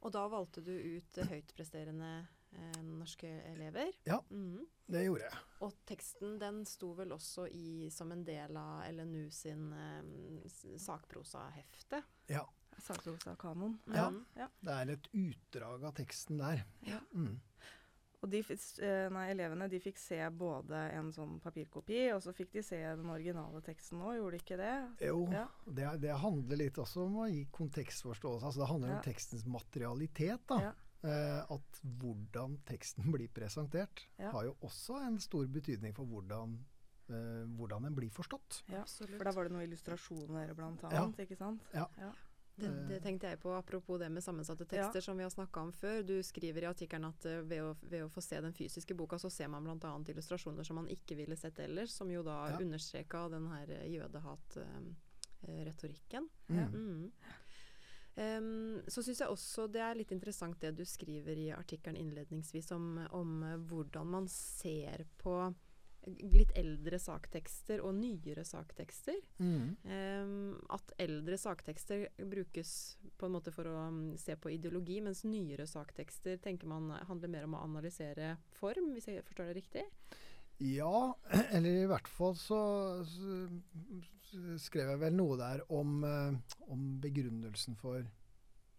Og 0.06 0.14
da 0.14 0.26
valgte 0.30 0.62
du 0.62 0.74
ut 0.74 1.20
høytpresterende 1.32 2.12
eh, 2.22 2.82
norske 2.86 3.30
elever. 3.52 3.92
Ja. 4.06 4.20
Mm. 4.30 4.66
Det 4.86 5.02
gjorde 5.08 5.26
jeg. 5.26 5.40
Og 5.66 5.80
teksten 5.90 6.36
den 6.42 6.62
sto 6.70 6.92
vel 6.98 7.16
også 7.16 7.48
i, 7.50 7.90
som 7.94 8.12
en 8.14 8.22
del 8.28 8.58
av 8.60 8.86
LNU 8.92 9.32
sin 9.34 9.72
eh, 9.74 10.46
sakprosahefte. 10.82 12.04
Ja. 12.30 12.46
Sakprosa-kanon. 12.82 13.79
Ja. 13.94 14.12
Ja. 14.36 14.48
Det 14.62 14.72
er 14.74 14.89
et 14.96 15.10
utdrag 15.13 15.84
av 15.84 15.94
teksten 15.96 16.38
der. 16.38 16.63
Ja. 16.88 17.00
Mm. 17.13 17.39
Og 18.24 18.29
de, 18.32 18.39
eh, 18.39 19.10
nei, 19.13 19.25
elevene 19.36 19.67
de 19.70 19.79
fikk 19.79 19.98
se 20.01 20.17
både 20.34 20.74
en 20.98 21.12
sånn 21.13 21.39
papirkopi, 21.44 22.12
og 22.15 22.22
så 22.24 22.34
fikk 22.34 22.51
de 22.53 22.63
se 22.63 22.79
den 22.96 23.10
originale 23.13 23.62
teksten 23.62 24.00
òg, 24.01 24.15
gjorde 24.17 24.32
de 24.32 24.39
ikke 24.44 24.58
det? 24.58 25.08
Jo, 25.08 25.27
Ja. 25.32 25.48
det, 25.67 26.01
det 26.01 26.15
handler 26.17 26.58
litt 26.58 26.74
også 26.82 27.05
om 27.05 27.15
å 27.17 27.27
gi 27.29 27.46
kontekstforståelse. 27.51 28.44
Altså 28.46 28.60
det 28.63 28.67
handler 28.70 28.89
Ja. 28.89 28.96
om 28.98 29.03
tekstens 29.03 29.46
materialitet. 29.46 30.41
da. 30.48 30.60
Ja. 30.60 30.74
Eh, 31.03 31.44
at 31.53 31.82
hvordan 31.84 32.58
teksten 32.65 33.03
blir 33.13 33.27
presentert, 33.29 34.08
Ja. 34.17 34.32
har 34.32 34.44
jo 34.46 34.55
også 34.63 35.05
en 35.05 35.20
stor 35.20 35.46
betydning 35.46 35.94
for 35.94 36.05
hvordan, 36.05 36.58
eh, 37.10 37.46
hvordan 37.46 37.84
den 37.84 37.94
blir 37.96 38.10
forstått. 38.10 38.63
Ja, 38.70 38.82
Absolutt. 38.82 39.17
For 39.17 39.24
da 39.25 39.32
var 39.34 39.44
det 39.44 39.51
noen 39.51 39.70
illustrasjoner 39.70 40.55
blant 40.55 40.82
Ja. 40.82 41.03
annet, 41.03 41.17
ikke 41.29 41.38
sant? 41.38 41.62
Ja. 41.75 41.86
Ja. 42.56 42.68
Det, 42.68 42.88
det, 42.90 43.00
tenkte 43.04 43.28
jeg 43.28 43.40
på 43.40 43.54
apropos 43.54 44.00
det 44.00 44.10
med 44.10 44.24
sammensatte 44.24 44.66
tekster, 44.66 44.98
ja. 44.98 45.02
som 45.02 45.18
vi 45.18 45.24
har 45.24 45.30
snakka 45.30 45.60
om 45.60 45.74
før. 45.76 46.04
Du 46.08 46.24
skriver 46.24 46.62
i 46.64 46.66
artikkelen 46.70 47.06
at 47.10 47.26
uh, 47.28 47.32
ved, 47.44 47.64
å, 47.64 47.76
ved, 47.82 48.04
å, 48.06 48.10
få 48.12 48.22
se 48.24 48.42
den 48.42 48.54
fysiske 48.56 48.94
boka, 48.96 49.20
så 49.20 49.30
ser 49.30 49.48
man 49.52 49.64
bl.a. 49.68 50.04
illustrasjoner 50.08 50.64
som 50.64 50.76
man 50.80 50.88
ikke 50.92 51.16
ville 51.20 51.36
sett 51.40 51.60
ellers, 51.60 51.92
som 51.92 52.12
jo 52.12 52.24
da 52.24 52.50
ja. 52.54 52.60
understreka 52.64 53.30
den 53.34 53.48
her 53.52 53.68
jødehat-retorikken. 53.92 56.30
Uh, 56.48 56.56
mm. 56.72 57.12
Um, 58.16 58.80
så 58.88 59.04
syns 59.04 59.20
jeg 59.20 59.28
også 59.28 59.68
det 59.68 59.84
er 59.84 59.92
litt 60.00 60.12
interessant 60.16 60.56
det 60.64 60.72
du 60.78 60.86
skriver 60.88 61.36
i 61.36 61.52
artikkelen 61.52 62.00
innledningsvis 62.00 62.72
om, 62.72 63.04
om 63.12 63.44
hvordan 63.68 64.08
man 64.08 64.24
ser 64.32 65.04
på 65.20 65.52
litt 66.06 66.52
eldre 66.58 67.00
saktekster 67.02 67.82
og 67.86 67.96
nyere 67.98 68.46
saktekster. 68.46 69.18
Mm. 69.42 69.76
Um, 69.84 70.52
at 70.74 70.94
eldre 71.02 71.38
saktekster 71.40 72.08
brukes 72.30 72.74
på 73.18 73.28
en 73.28 73.36
måte 73.38 73.54
for 73.56 73.70
å 73.70 73.88
um, 73.90 74.02
se 74.20 74.38
på 74.38 74.54
ideologi, 74.54 75.00
mens 75.06 75.24
nyere 75.28 75.68
saktekster 75.70 76.40
tenker 76.44 76.70
man 76.70 76.92
handler 77.10 77.32
mer 77.32 77.48
om 77.48 77.58
å 77.58 77.64
analysere 77.66 78.36
form, 78.60 78.94
hvis 78.96 79.10
jeg 79.12 79.26
forstår 79.26 79.52
det 79.52 79.60
riktig? 79.62 79.86
Ja, 80.64 81.16
eller 81.56 81.82
i 81.84 81.88
hvert 81.90 82.12
fall 82.12 82.38
så, 82.40 82.60
så 83.06 84.54
skrev 84.62 84.94
jeg 84.94 85.02
vel 85.02 85.18
noe 85.18 85.40
der 85.40 85.66
om, 85.74 85.98
uh, 86.06 86.60
om 86.72 86.86
begrunnelsen 87.04 87.78
for, 87.80 88.06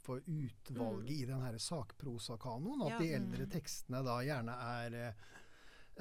for 0.04 0.22
utvalget 0.24 1.10
mm. 1.10 1.16
i 1.18 1.24
den 1.28 1.58
sakprosakanoen. 1.60 2.86
At 2.86 2.96
ja. 2.96 3.02
de 3.02 3.10
eldre 3.18 3.48
tekstene 3.50 4.04
da 4.06 4.20
gjerne 4.24 4.56
er 4.76 5.00
eh, 5.00 5.26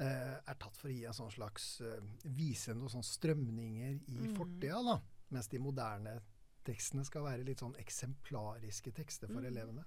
er 0.04 0.56
tatt 0.60 0.76
for 0.76 0.90
å 0.90 0.92
gi 0.92 1.04
en 1.08 1.16
sånn 1.16 1.32
slags 1.32 1.80
eh, 1.80 2.00
Vise 2.36 2.74
noen 2.76 2.92
sånne 2.92 3.08
strømninger 3.08 3.98
i 4.12 4.18
mm. 4.26 4.32
fortida, 4.36 4.82
da. 4.84 4.98
Mens 5.32 5.48
de 5.48 5.60
moderne 5.62 6.18
tekstene 6.66 7.04
skal 7.06 7.24
være 7.26 7.46
litt 7.46 7.62
sånn 7.62 7.76
eksemplariske 7.80 8.92
tekster 8.94 9.30
for 9.30 9.40
mm. 9.40 9.50
elevene. 9.52 9.86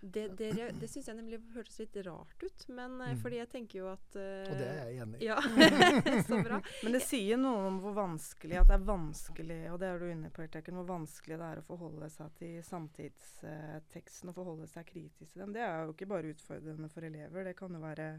Det, 0.00 0.28
det, 0.28 0.70
det 0.80 0.88
syns 0.88 1.08
jeg 1.08 1.16
nemlig 1.16 1.38
hørtes 1.54 1.78
litt 1.80 1.96
rart 2.04 2.42
ut, 2.42 2.64
men 2.68 2.98
eh, 3.00 3.14
mm. 3.14 3.20
fordi 3.22 3.38
jeg 3.40 3.48
tenker 3.50 3.78
jo 3.80 3.86
at 3.90 4.18
uh, 4.18 4.50
Og 4.52 4.58
det 4.60 4.66
er 4.68 4.76
jeg 4.90 4.98
enig 5.02 5.20
i. 5.20 5.26
Ja, 5.26 5.38
så 6.28 6.40
bra. 6.44 6.60
Men 6.84 6.96
det 6.96 7.00
sier 7.06 7.40
noe 7.40 7.70
om 7.70 7.78
hvor 7.82 7.96
vanskelig 7.96 8.60
at 8.60 8.70
det 8.70 8.76
er 8.76 8.84
vanskelig, 8.90 9.60
og 9.72 9.80
det 9.82 9.88
er 9.90 10.02
du 10.02 10.10
inne 10.10 10.32
på, 10.34 10.44
Erteken, 10.44 10.76
hvor 10.78 10.90
vanskelig 10.90 11.40
det 11.40 11.48
er 11.48 11.62
å 11.62 11.66
forholde 11.66 12.10
seg 12.12 12.34
til 12.38 12.58
samtidsteksten 12.68 14.32
og 14.32 14.36
forholde 14.36 14.68
seg 14.70 14.86
kritisk 14.90 15.32
til 15.32 15.46
dem. 15.46 15.56
Det 15.56 15.64
er 15.64 15.86
jo 15.86 15.96
ikke 15.96 16.10
bare 16.12 16.34
utfordrende 16.34 16.92
for 16.92 17.08
elever, 17.08 17.48
det 17.48 17.56
kan 17.58 17.74
jo 17.74 17.82
være 17.82 18.10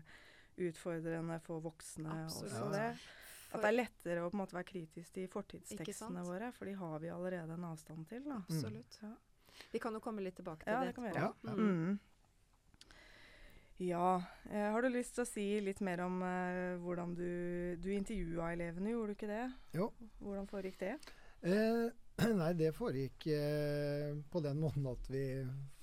utfordrende 0.57 1.39
for 1.45 1.63
voksne 1.63 2.23
Absolutt. 2.23 2.53
også. 2.53 2.71
det. 2.73 2.89
At 3.47 3.63
det 3.63 3.69
er 3.69 3.77
lettere 3.77 4.23
å 4.25 4.31
på 4.31 4.35
en 4.35 4.41
måte 4.41 4.57
være 4.57 4.67
kritisk 4.67 5.13
til 5.15 5.29
fortidstekstene 5.31 6.23
våre, 6.27 6.51
for 6.55 6.67
de 6.67 6.75
har 6.75 6.99
vi 7.03 7.11
allerede 7.13 7.55
en 7.55 7.69
avstand 7.69 8.07
til. 8.09 8.25
Da. 8.27 8.41
Absolutt. 8.43 8.99
Ja. 9.03 9.13
Vi 9.71 9.81
kan 9.81 9.95
jo 9.95 10.01
komme 10.03 10.25
litt 10.25 10.35
tilbake 10.37 10.67
til 10.67 10.75
ja, 10.75 10.81
det, 10.83 10.91
etterpå. 10.91 11.13
Ja, 11.15 11.29
mm. 11.55 11.99
ja. 13.87 14.09
Eh, 14.51 14.67
har 14.75 14.83
du 14.83 14.89
lyst 14.93 15.15
til 15.15 15.23
å 15.23 15.29
si 15.29 15.45
litt 15.63 15.79
mer 15.85 16.03
om 16.05 16.19
eh, 16.25 16.75
hvordan 16.83 17.15
du 17.17 17.29
Du 17.81 17.89
intervjua 17.95 18.51
elevene, 18.53 18.91
gjorde 18.93 19.13
du 19.13 19.17
ikke 19.17 19.31
det? 19.31 19.45
Jo. 19.79 19.89
Hvordan 20.19 20.51
foregikk 20.51 20.79
det? 20.83 20.93
Eh, 21.47 21.87
nei, 22.41 22.53
det 22.57 22.71
foregikk 22.73 23.27
eh, 23.29 24.15
på 24.31 24.41
den 24.41 24.57
måten 24.57 24.87
at 24.89 25.09
vi 25.13 25.21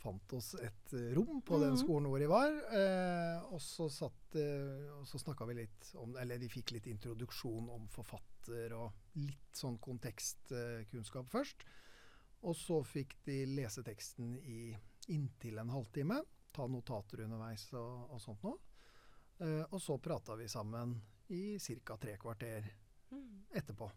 fant 0.03 0.33
oss 0.35 0.55
et 0.59 0.95
rom 1.15 1.41
på 1.47 1.61
mm 1.61 1.63
den 1.65 1.79
skolen 1.79 2.11
hvor 2.11 2.19
de 2.19 2.29
var. 2.31 2.57
Eh, 2.75 3.45
og 3.55 3.63
så 3.63 3.87
satt 3.93 4.35
eh, 4.41 4.91
og 4.97 5.07
så 5.07 5.21
snakka 5.23 5.47
vi 5.49 5.61
litt 5.61 5.93
om 6.01 6.17
Eller 6.21 6.43
de 6.43 6.51
fikk 6.51 6.75
litt 6.75 6.89
introduksjon 6.91 7.71
om 7.71 7.87
forfatter 7.93 8.75
og 8.77 9.17
litt 9.23 9.55
sånn 9.55 9.79
kontekstkunnskap 9.79 11.31
først. 11.31 11.65
Og 12.45 12.57
så 12.59 12.83
fikk 12.85 13.17
de 13.25 13.45
lese 13.55 13.85
teksten 13.87 14.35
i 14.43 14.75
inntil 15.15 15.63
en 15.63 15.73
halvtime. 15.73 16.19
Ta 16.55 16.67
notater 16.69 17.25
underveis 17.25 17.69
og, 17.79 18.11
og 18.11 18.21
sånt 18.21 18.43
noe. 18.45 18.59
Eh, 19.39 19.63
og 19.71 19.81
så 19.83 19.99
prata 20.03 20.37
vi 20.37 20.51
sammen 20.51 20.99
i 21.31 21.59
ca. 21.87 21.97
tre 21.97 22.19
kvarter 22.19 22.67
mm. 23.11 23.55
etterpå. 23.55 23.91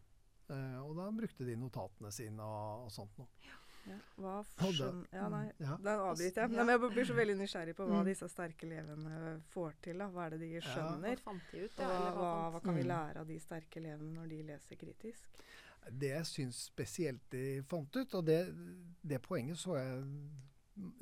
Eh, 0.54 0.80
og 0.84 0.96
da 0.98 1.08
brukte 1.16 1.48
de 1.48 1.56
notatene 1.60 2.12
sine 2.16 2.44
og, 2.44 2.88
og 2.88 2.94
sånt 2.94 3.18
noe. 3.20 3.32
Ja. 3.46 3.56
Ja, 3.88 3.98
hva 4.20 4.34
skjøn... 4.60 5.04
Ja, 5.16 5.28
nei, 5.32 5.46
ja. 5.64 5.78
da 5.84 5.94
avbryter 6.10 6.44
jeg. 6.44 6.52
Men 6.52 6.72
jeg 6.74 6.82
blir 6.84 7.08
så 7.08 7.16
veldig 7.16 7.36
nysgjerrig 7.40 7.76
på 7.78 7.86
hva 7.88 8.02
mm. 8.02 8.10
disse 8.10 8.28
sterke 8.32 8.68
elevene 8.68 9.38
får 9.54 9.78
til. 9.86 10.02
Da. 10.02 10.10
Hva 10.12 10.26
er 10.26 10.36
det 10.36 10.42
de 10.42 10.50
skjønner? 10.66 11.14
Ja. 11.14 11.24
Hva, 11.24 11.36
de 11.38 11.62
ut, 11.64 11.78
hva, 11.80 12.10
hva, 12.18 12.32
hva, 12.56 12.62
kan 12.66 12.76
vi 12.76 12.84
mm. 12.84 12.90
lære 12.92 13.24
av 13.24 13.32
de 13.32 13.38
sterke 13.40 13.80
elevene 13.80 14.12
når 14.18 14.34
de 14.34 14.42
leser 14.50 14.82
kritisk? 14.82 15.40
Det 15.88 16.12
jeg 16.12 16.28
syns 16.28 16.66
spesielt 16.68 17.24
de 17.32 17.46
fant 17.70 17.96
ut, 17.96 18.18
og 18.20 18.28
det, 18.28 18.42
det 19.08 19.22
poenget 19.24 19.62
så 19.62 19.78
jeg 19.80 20.04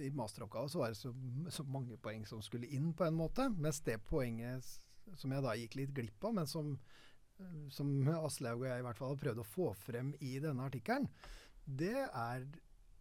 i 0.06 0.12
masteroppgaven, 0.14 0.70
så 0.70 0.84
var 0.84 0.94
det 0.94 1.00
så, 1.00 1.14
så, 1.52 1.66
mange 1.68 1.98
poeng 1.98 2.22
som 2.30 2.44
skulle 2.46 2.70
inn, 2.72 2.94
på 2.94 3.08
en 3.08 3.18
måte. 3.18 3.50
Mens 3.58 3.82
det 3.84 3.98
poenget 4.06 4.78
som 5.18 5.34
jeg 5.34 5.44
da 5.46 5.56
gikk 5.58 5.80
litt 5.80 5.96
glipp 5.96 6.30
av, 6.30 6.38
men 6.38 6.48
som, 6.50 6.76
som 7.74 7.90
Aslaug 8.16 8.64
og 8.64 8.70
jeg 8.70 8.82
i 8.82 8.86
hvert 8.86 9.00
fall 9.00 9.12
har 9.14 9.24
prøvd 9.24 9.42
å 9.42 9.48
få 9.48 9.72
frem 9.86 10.14
i 10.24 10.38
denne 10.44 10.68
artikkelen, 10.70 11.10
det 11.66 11.98
er 12.06 12.46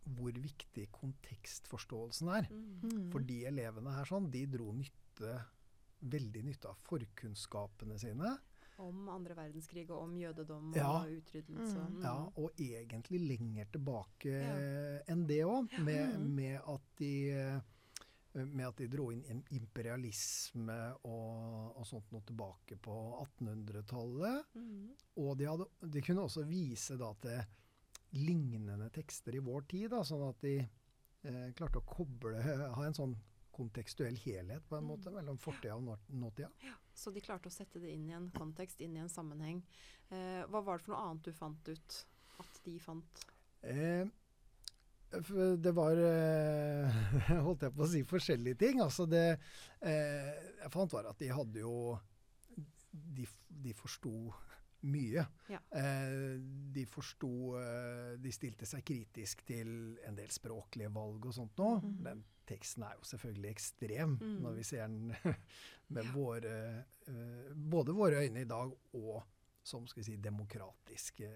hvor 0.04 0.36
viktig 0.36 0.88
kontekstforståelsen 0.92 2.30
er. 2.36 2.48
Mm. 2.50 3.10
For 3.12 3.24
de 3.24 3.44
elevene 3.48 3.94
her 3.96 4.08
sånn, 4.08 4.30
de 4.32 4.44
dro 4.50 4.72
nytte, 4.76 5.38
veldig 6.04 6.42
nytte 6.50 6.68
av 6.68 6.82
forkunnskapene 6.84 7.96
sine. 8.00 8.34
Om 8.82 9.06
andre 9.12 9.36
verdenskrig 9.38 9.86
og 9.86 10.02
om 10.02 10.16
jødedom 10.18 10.72
ja. 10.76 10.88
og 10.90 11.12
utryddelse. 11.14 11.84
Mm. 11.94 12.00
Ja, 12.02 12.16
og 12.42 12.58
egentlig 12.60 13.22
lenger 13.22 13.70
tilbake 13.76 14.34
ja. 14.34 14.56
enn 15.12 15.24
det 15.30 15.44
òg, 15.46 15.70
med, 15.86 16.18
mm. 16.18 16.26
med, 16.34 16.58
at 16.74 16.90
de 16.98 17.12
med 18.34 18.66
at 18.66 18.80
de 18.80 18.88
dro 18.90 19.10
inn 19.14 19.42
imperialisme 19.54 20.78
og, 21.06 21.74
og 21.78 21.84
sånt 21.86 22.10
noe 22.14 22.24
tilbake 22.26 22.78
på 22.82 22.94
1800-tallet. 23.22 24.56
Mm. 24.58 24.88
Og 25.22 25.36
de, 25.38 25.46
hadde, 25.50 25.68
de, 25.86 26.02
kunne 26.02 26.24
også 26.26 26.46
vise 26.48 26.98
da 27.00 27.12
til 27.22 27.44
lignende 28.18 28.88
tekster 28.94 29.38
i 29.38 29.42
vår 29.42 29.68
tid, 29.70 29.86
da, 29.94 30.02
sånn 30.06 30.26
at 30.26 30.42
de 30.42 30.56
eh, 30.62 31.46
klarte 31.58 31.80
å 31.80 31.86
koble 31.86 32.42
Ha 32.42 32.84
en 32.86 32.94
sånn 32.96 33.14
kontekstuell 33.54 34.16
helhet 34.18 34.66
på 34.66 34.78
en 34.80 34.88
måte 34.88 35.10
mm. 35.10 35.18
mellom 35.20 35.38
fortida 35.38 35.76
og 35.78 36.10
nåtida. 36.10 36.50
Ja, 36.66 36.74
så 36.94 37.12
de 37.14 37.22
klarte 37.22 37.50
å 37.50 37.54
sette 37.54 37.82
det 37.82 37.92
inn 37.94 38.08
i 38.10 38.16
en 38.16 38.32
kontekst, 38.34 38.82
inn 38.82 38.96
i 38.98 39.02
en 39.02 39.12
sammenheng. 39.12 39.62
Eh, 40.10 40.42
hva 40.50 40.62
var 40.62 40.78
det 40.78 40.86
for 40.88 40.96
noe 40.96 41.04
annet 41.06 41.30
du 41.30 41.36
fant 41.36 41.70
ut 41.70 41.98
at 42.42 42.60
de 42.66 42.74
fant? 42.82 43.24
Eh, 43.62 44.02
det 45.58 45.72
var 45.76 45.98
eh, 45.98 46.96
Holdt 47.46 47.66
jeg 47.66 47.74
på 47.74 47.84
å 47.84 47.90
si 47.90 48.02
forskjellige 48.08 48.60
ting. 48.64 48.82
Altså 48.84 49.06
det 49.10 49.26
eh, 49.32 50.32
jeg 50.62 50.72
fant, 50.74 50.92
var 50.94 51.10
at 51.10 51.20
de 51.20 51.30
hadde 51.34 51.62
jo 51.64 51.94
De, 52.90 53.26
de 53.48 53.74
forsto 53.76 54.32
mye. 54.84 55.24
Ja. 55.48 55.60
Eh, 55.80 56.38
de 56.74 56.84
forsto 56.88 57.56
eh, 57.60 58.14
De 58.20 58.32
stilte 58.34 58.68
seg 58.68 58.84
kritisk 58.86 59.44
til 59.48 59.98
en 60.06 60.16
del 60.18 60.32
språklige 60.32 60.92
valg 60.94 61.30
og 61.30 61.36
sånt 61.36 61.60
nå. 61.60 61.70
Mm. 61.82 62.00
Den 62.08 62.24
teksten 62.44 62.84
er 62.84 62.98
jo 62.98 63.06
selvfølgelig 63.08 63.52
ekstrem 63.54 64.18
mm. 64.20 64.34
når 64.44 64.58
vi 64.58 64.66
ser 64.68 64.84
den 64.84 65.38
med 65.96 66.10
våre 66.12 66.56
uh, 67.08 67.52
Både 67.56 67.94
våre 67.96 68.20
øyne 68.24 68.42
i 68.44 68.48
dag 68.48 68.72
og 68.98 69.22
som 69.64 69.86
skal 69.88 70.02
vi 70.02 70.04
si, 70.10 70.18
demokratiske, 70.20 71.28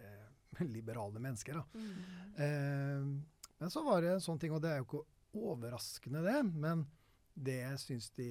liberale 0.77 1.21
mennesker. 1.21 1.63
Mm. 1.73 1.95
Uh, 2.37 3.38
men 3.59 3.73
så 3.73 3.83
var 3.87 4.03
det 4.03 4.15
en 4.15 4.25
sånn 4.25 4.41
ting, 4.41 4.55
og 4.55 4.63
det 4.65 4.73
er 4.73 4.83
jo 4.83 4.89
ikke 4.89 5.05
overraskende, 5.39 6.23
det, 6.25 6.39
men 6.55 6.87
det 7.35 7.61
jeg 7.61 7.83
syns 7.85 8.09
de 8.17 8.31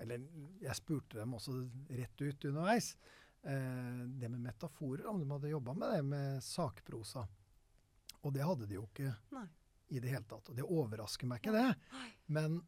Eller 0.00 0.22
jeg 0.64 0.74
spurte 0.78 1.18
dem 1.18 1.34
også 1.36 1.52
rett 1.92 2.22
ut 2.22 2.44
underveis. 2.48 2.94
Eh, 3.44 3.98
det 4.16 4.30
med 4.32 4.40
metaforer, 4.40 5.04
om 5.10 5.18
de 5.20 5.26
hadde 5.28 5.50
jobba 5.50 5.74
med 5.76 5.92
det 5.92 6.04
med 6.08 6.38
sakprosa. 6.40 7.26
Og 8.24 8.32
det 8.32 8.46
hadde 8.48 8.64
de 8.70 8.78
jo 8.78 8.86
ikke. 8.88 9.12
Nei 9.36 9.44
i 9.90 10.00
det 10.00 10.12
hele 10.12 10.26
tatt. 10.30 10.50
Og 10.50 10.56
det 10.56 10.66
overrasker 10.66 11.28
meg 11.30 11.42
ikke, 11.42 11.54
det. 11.54 12.06
Men 12.30 12.60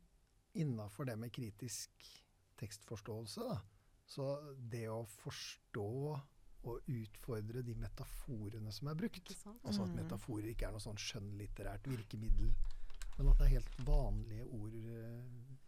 innafor 0.59 1.07
det 1.09 1.17
med 1.21 1.33
kritisk 1.35 2.09
tekstforståelse, 2.61 3.47
da, 3.47 3.59
så 4.07 4.27
det 4.71 4.85
å 4.91 5.05
forstå 5.23 5.93
og 6.63 6.93
utfordre 6.93 7.63
de 7.67 7.75
metaforene 7.79 8.73
som 8.75 8.91
er 8.93 8.99
brukt 8.99 9.33
Altså 9.33 9.83
at 9.83 9.91
mm. 9.91 9.97
metaforer 10.03 10.53
ikke 10.53 10.69
er 10.69 10.77
noe 10.77 10.85
sånn 10.85 11.01
skjønnlitterært 11.01 11.89
virkemiddel, 11.91 12.53
men 13.19 13.33
at 13.33 13.41
det 13.41 13.49
er 13.49 13.57
helt 13.57 13.83
vanlige 13.87 14.47
ord 14.47 14.77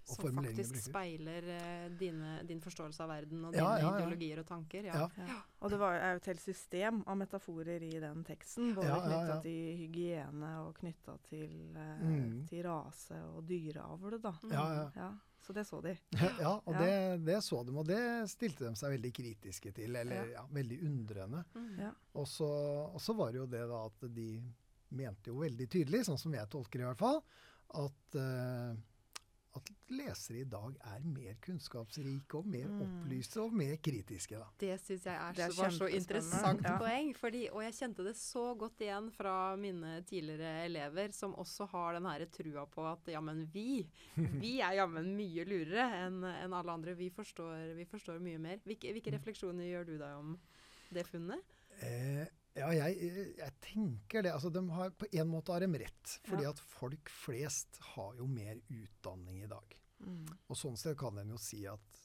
og 0.04 0.18
som 0.18 0.36
faktisk 0.36 0.76
speiler 0.84 1.46
uh, 1.48 1.84
dine, 1.96 2.36
din 2.44 2.60
forståelse 2.60 3.02
av 3.04 3.08
verden 3.08 3.44
og 3.48 3.54
ja, 3.56 3.64
dine 3.64 3.80
ja, 3.80 3.84
ja. 3.86 3.92
ideologier 3.96 4.40
og 4.42 4.48
tanker. 4.48 4.88
Og 5.64 5.72
det 5.72 5.78
var, 5.80 5.96
er 5.96 6.16
jo 6.16 6.20
et 6.20 6.28
helt 6.28 6.42
system 6.44 7.00
av 7.08 7.16
metaforer 7.22 7.86
i 7.86 7.92
den 8.02 8.24
teksten. 8.28 8.74
Både 8.76 8.98
knytta 9.06 9.38
til 9.46 9.78
hygiene 9.80 10.50
og 10.66 10.74
knytta 10.80 11.16
til, 11.30 11.54
uh, 11.72 12.02
mm. 12.04 12.42
til, 12.50 12.64
rase 12.68 13.20
og 13.30 13.46
dyreavl. 13.48 14.18
da. 14.20 14.34
Mm. 14.44 15.22
Så 15.44 15.52
det 15.52 15.66
så 15.68 15.80
de. 15.84 15.92
ja, 16.40 16.54
og 16.56 16.76
det, 16.80 16.92
det, 17.26 17.38
så 17.44 17.60
de, 17.66 17.74
og 17.76 17.84
det 17.88 18.00
stilte 18.32 18.64
de 18.64 18.78
seg 18.80 18.94
veldig 18.94 19.10
kritiske 19.12 19.72
til. 19.76 19.96
Eller 20.00 20.30
ja, 20.32 20.44
veldig 20.56 20.78
undrende. 20.88 21.42
Mm. 21.52 21.82
Og, 22.16 22.28
så, 22.28 22.48
og 22.88 23.02
så 23.02 23.16
var 23.18 23.34
det 23.34 23.42
jo 23.42 23.50
det 23.52 23.64
da 23.68 23.82
at 23.90 24.06
de 24.16 24.28
mente 24.94 25.32
jo 25.32 25.42
veldig 25.42 25.66
tydelig, 25.70 26.04
sånn 26.06 26.20
som 26.20 26.34
jeg 26.36 26.48
tolker 26.52 26.80
det 26.80 26.86
i 26.86 26.88
hvert 26.92 27.02
fall, 27.02 27.20
at, 27.82 28.18
eh, 28.20 28.74
at 29.56 29.68
lesere 29.94 30.40
i 30.40 30.44
dag 30.50 30.74
er 30.90 31.04
mer 31.06 31.34
kunnskapsrike 31.44 32.34
og 32.40 32.46
mer 32.46 32.66
Mm. 32.68 32.80
opplyste 32.82 33.40
og 33.42 33.52
mer 33.54 33.76
kritiske. 33.76 34.38
da. 34.38 34.46
Det 34.58 34.80
syns 34.80 35.04
jeg 35.04 35.14
er, 35.14 35.32
Det 35.32 35.44
er 35.44 35.50
så, 35.50 35.62
var 35.62 35.70
så 35.70 35.88
interessant 35.94 36.62
Ja. 36.64 36.78
poeng. 36.78 37.14
Fordi, 37.16 37.48
og 37.52 37.62
jeg 37.62 37.72
kjente 37.74 38.04
det 38.04 38.16
så 38.16 38.56
godt 38.58 38.78
igjen 38.80 39.10
fra 39.12 39.56
mine 39.56 40.02
tidligere 40.04 40.64
elever, 40.66 41.12
som 41.12 41.34
også 41.34 41.68
har 41.70 41.92
den 41.94 42.04
her 42.06 42.26
trua 42.26 42.66
på 42.66 42.84
at 42.92 43.04
jammen 43.06 43.46
vi, 43.52 43.86
vi 44.40 44.60
er 44.60 44.74
jammen 44.74 45.14
mye 45.16 45.44
lurere 45.44 46.06
enn 46.06 46.24
en 46.24 46.52
alle 46.52 46.70
andre. 46.72 46.94
Vi 46.96 47.10
forstår, 47.10 47.74
vi 47.76 47.84
forstår 47.84 48.18
mye 48.20 48.38
mer. 48.38 48.58
Hvilke, 48.64 48.90
hvilke 48.92 49.12
refleksjoner 49.12 49.64
gjør 49.70 49.86
du 49.86 49.98
deg 49.98 50.16
om 50.18 50.38
det 50.92 51.06
funnet? 51.06 51.40
Eh, 51.80 52.26
ja, 52.54 52.68
jeg, 52.74 53.12
jeg 53.38 53.52
tenker 53.64 54.22
det. 54.26 54.32
Altså, 54.34 54.50
de 54.54 54.62
har, 54.70 54.90
på 54.98 55.08
en 55.12 55.28
måte 55.30 55.52
har 55.54 55.64
de 55.64 55.80
rett. 55.84 56.18
Fordi 56.28 56.46
Ja. 56.46 56.50
at 56.54 56.60
folk 56.60 57.10
flest 57.10 57.80
har 57.94 58.14
jo 58.20 58.26
mer 58.30 58.60
utdanning 58.70 59.42
i 59.42 59.50
dag. 59.50 59.78
Mm. 60.04 60.26
Og 60.48 60.56
sånn 60.58 60.76
sett 60.78 60.98
kan 61.00 61.18
en 61.18 61.30
jo 61.34 61.38
si 61.40 61.64
at 61.70 62.00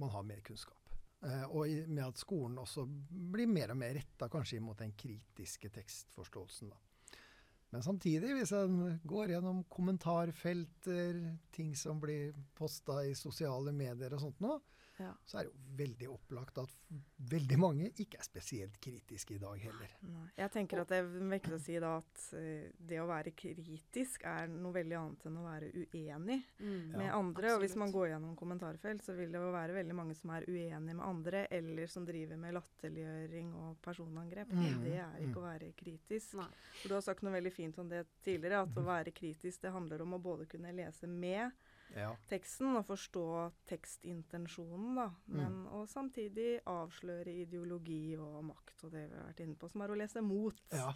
man 0.00 0.10
har 0.12 0.22
mer 0.26 0.40
kunnskap. 0.44 0.82
Eh, 1.24 1.44
og 1.48 1.68
i, 1.68 1.78
med 1.88 2.04
at 2.04 2.18
skolen 2.20 2.58
også 2.60 2.84
blir 2.86 3.48
mer 3.48 3.72
og 3.72 3.78
mer 3.80 3.94
retta 3.96 4.28
kanskje 4.28 4.60
mot 4.60 4.76
den 4.78 4.92
kritiske 4.92 5.70
tekstforståelsen. 5.72 6.68
Da. 6.70 6.76
Men 7.72 7.82
samtidig, 7.82 8.34
hvis 8.36 8.52
en 8.54 8.98
går 9.08 9.32
gjennom 9.34 9.64
kommentarfelter, 9.72 11.18
ting 11.52 11.74
som 11.76 11.98
blir 12.00 12.34
posta 12.54 13.00
i 13.04 13.14
sosiale 13.18 13.72
medier 13.74 14.14
og 14.14 14.20
sånt 14.22 14.40
nå, 14.44 14.58
Ja. 14.98 15.10
så 15.26 15.38
er 15.38 15.44
det 15.44 15.50
jo 15.52 15.76
veldig 15.76 16.06
opplagt 16.08 16.58
at 16.58 16.70
veldig 17.30 17.58
mange 17.58 17.90
ikke 18.00 18.16
er 18.18 18.24
spesielt 18.24 18.78
kritiske 18.80 19.34
i 19.34 19.38
dag 19.42 19.58
heller. 19.60 19.90
Nei. 20.08 20.28
Jeg 20.38 20.50
tenker 20.54 20.80
at 20.80 20.88
det 20.88 20.98
er 21.02 21.10
viktig 21.30 21.52
å 21.52 21.60
si 21.60 21.78
da 21.82 21.90
at 21.98 22.22
eh, 22.38 22.70
det 22.78 23.00
å 23.02 23.06
være 23.06 23.34
kritisk 23.36 24.24
er 24.24 24.46
noe 24.48 24.72
veldig 24.72 24.96
annet 24.96 25.26
enn 25.28 25.36
å 25.36 25.44
være 25.44 25.70
uenig 25.92 26.38
Mm. 26.60 26.92
med 26.96 27.06
Ja, 27.06 27.18
andre. 27.18 27.54
Og 27.54 27.60
hvis 27.60 27.76
man 27.76 27.92
går 27.92 28.08
gjennom 28.14 28.36
kommentarfelt, 28.36 29.02
så 29.04 29.14
vil 29.16 29.30
det 29.32 29.38
jo 29.40 29.52
være 29.52 29.74
veldig 29.76 29.94
mange 29.94 30.14
som 30.16 30.30
er 30.30 30.46
uenige 30.48 30.80
med 30.80 31.00
andre, 31.04 31.46
eller 31.50 31.86
som 31.86 32.06
driver 32.06 32.36
med 32.40 32.54
latterliggjøring 32.54 33.52
og 33.54 33.76
personangrep. 33.82 34.48
Mm. 34.52 34.82
Det 34.84 34.94
er 34.96 35.12
Mm. 35.20 35.28
ikke 35.28 35.40
å 35.40 35.46
være 35.46 35.72
kritisk. 35.76 36.34
Nei. 36.34 36.46
Og 36.84 36.88
du 36.88 36.94
har 36.94 37.02
sagt 37.02 37.22
noe 37.22 37.32
veldig 37.32 37.52
fint 37.52 37.78
om 37.78 37.88
det 37.88 38.06
tidligere, 38.24 38.62
at 38.62 38.74
å 38.74 38.84
være 38.84 39.12
kritisk 39.12 39.60
det 39.60 39.72
handler 39.72 40.00
om 40.02 40.14
å 40.14 40.22
både 40.22 40.46
kunne 40.48 40.72
lese 40.74 41.06
med 41.06 41.52
Ja. 41.96 42.10
teksten 42.28 42.76
og 42.76 42.84
forstå 42.86 43.24
tekstintensjonen, 43.70 44.94
da. 44.98 45.06
Men 45.32 45.62
og 45.72 45.86
samtidig 45.88 46.60
avsløre 46.68 47.32
ideologi 47.42 48.16
og 48.20 48.42
makt, 48.44 48.84
og 48.84 48.92
det 48.92 49.06
vi 49.10 49.16
har 49.16 49.30
vært 49.30 49.40
inne 49.46 49.56
på, 49.56 49.70
som 49.72 49.80
er 49.86 49.94
å 49.94 49.96
lese 49.98 50.22
mot, 50.24 50.60
ja. 50.72 50.90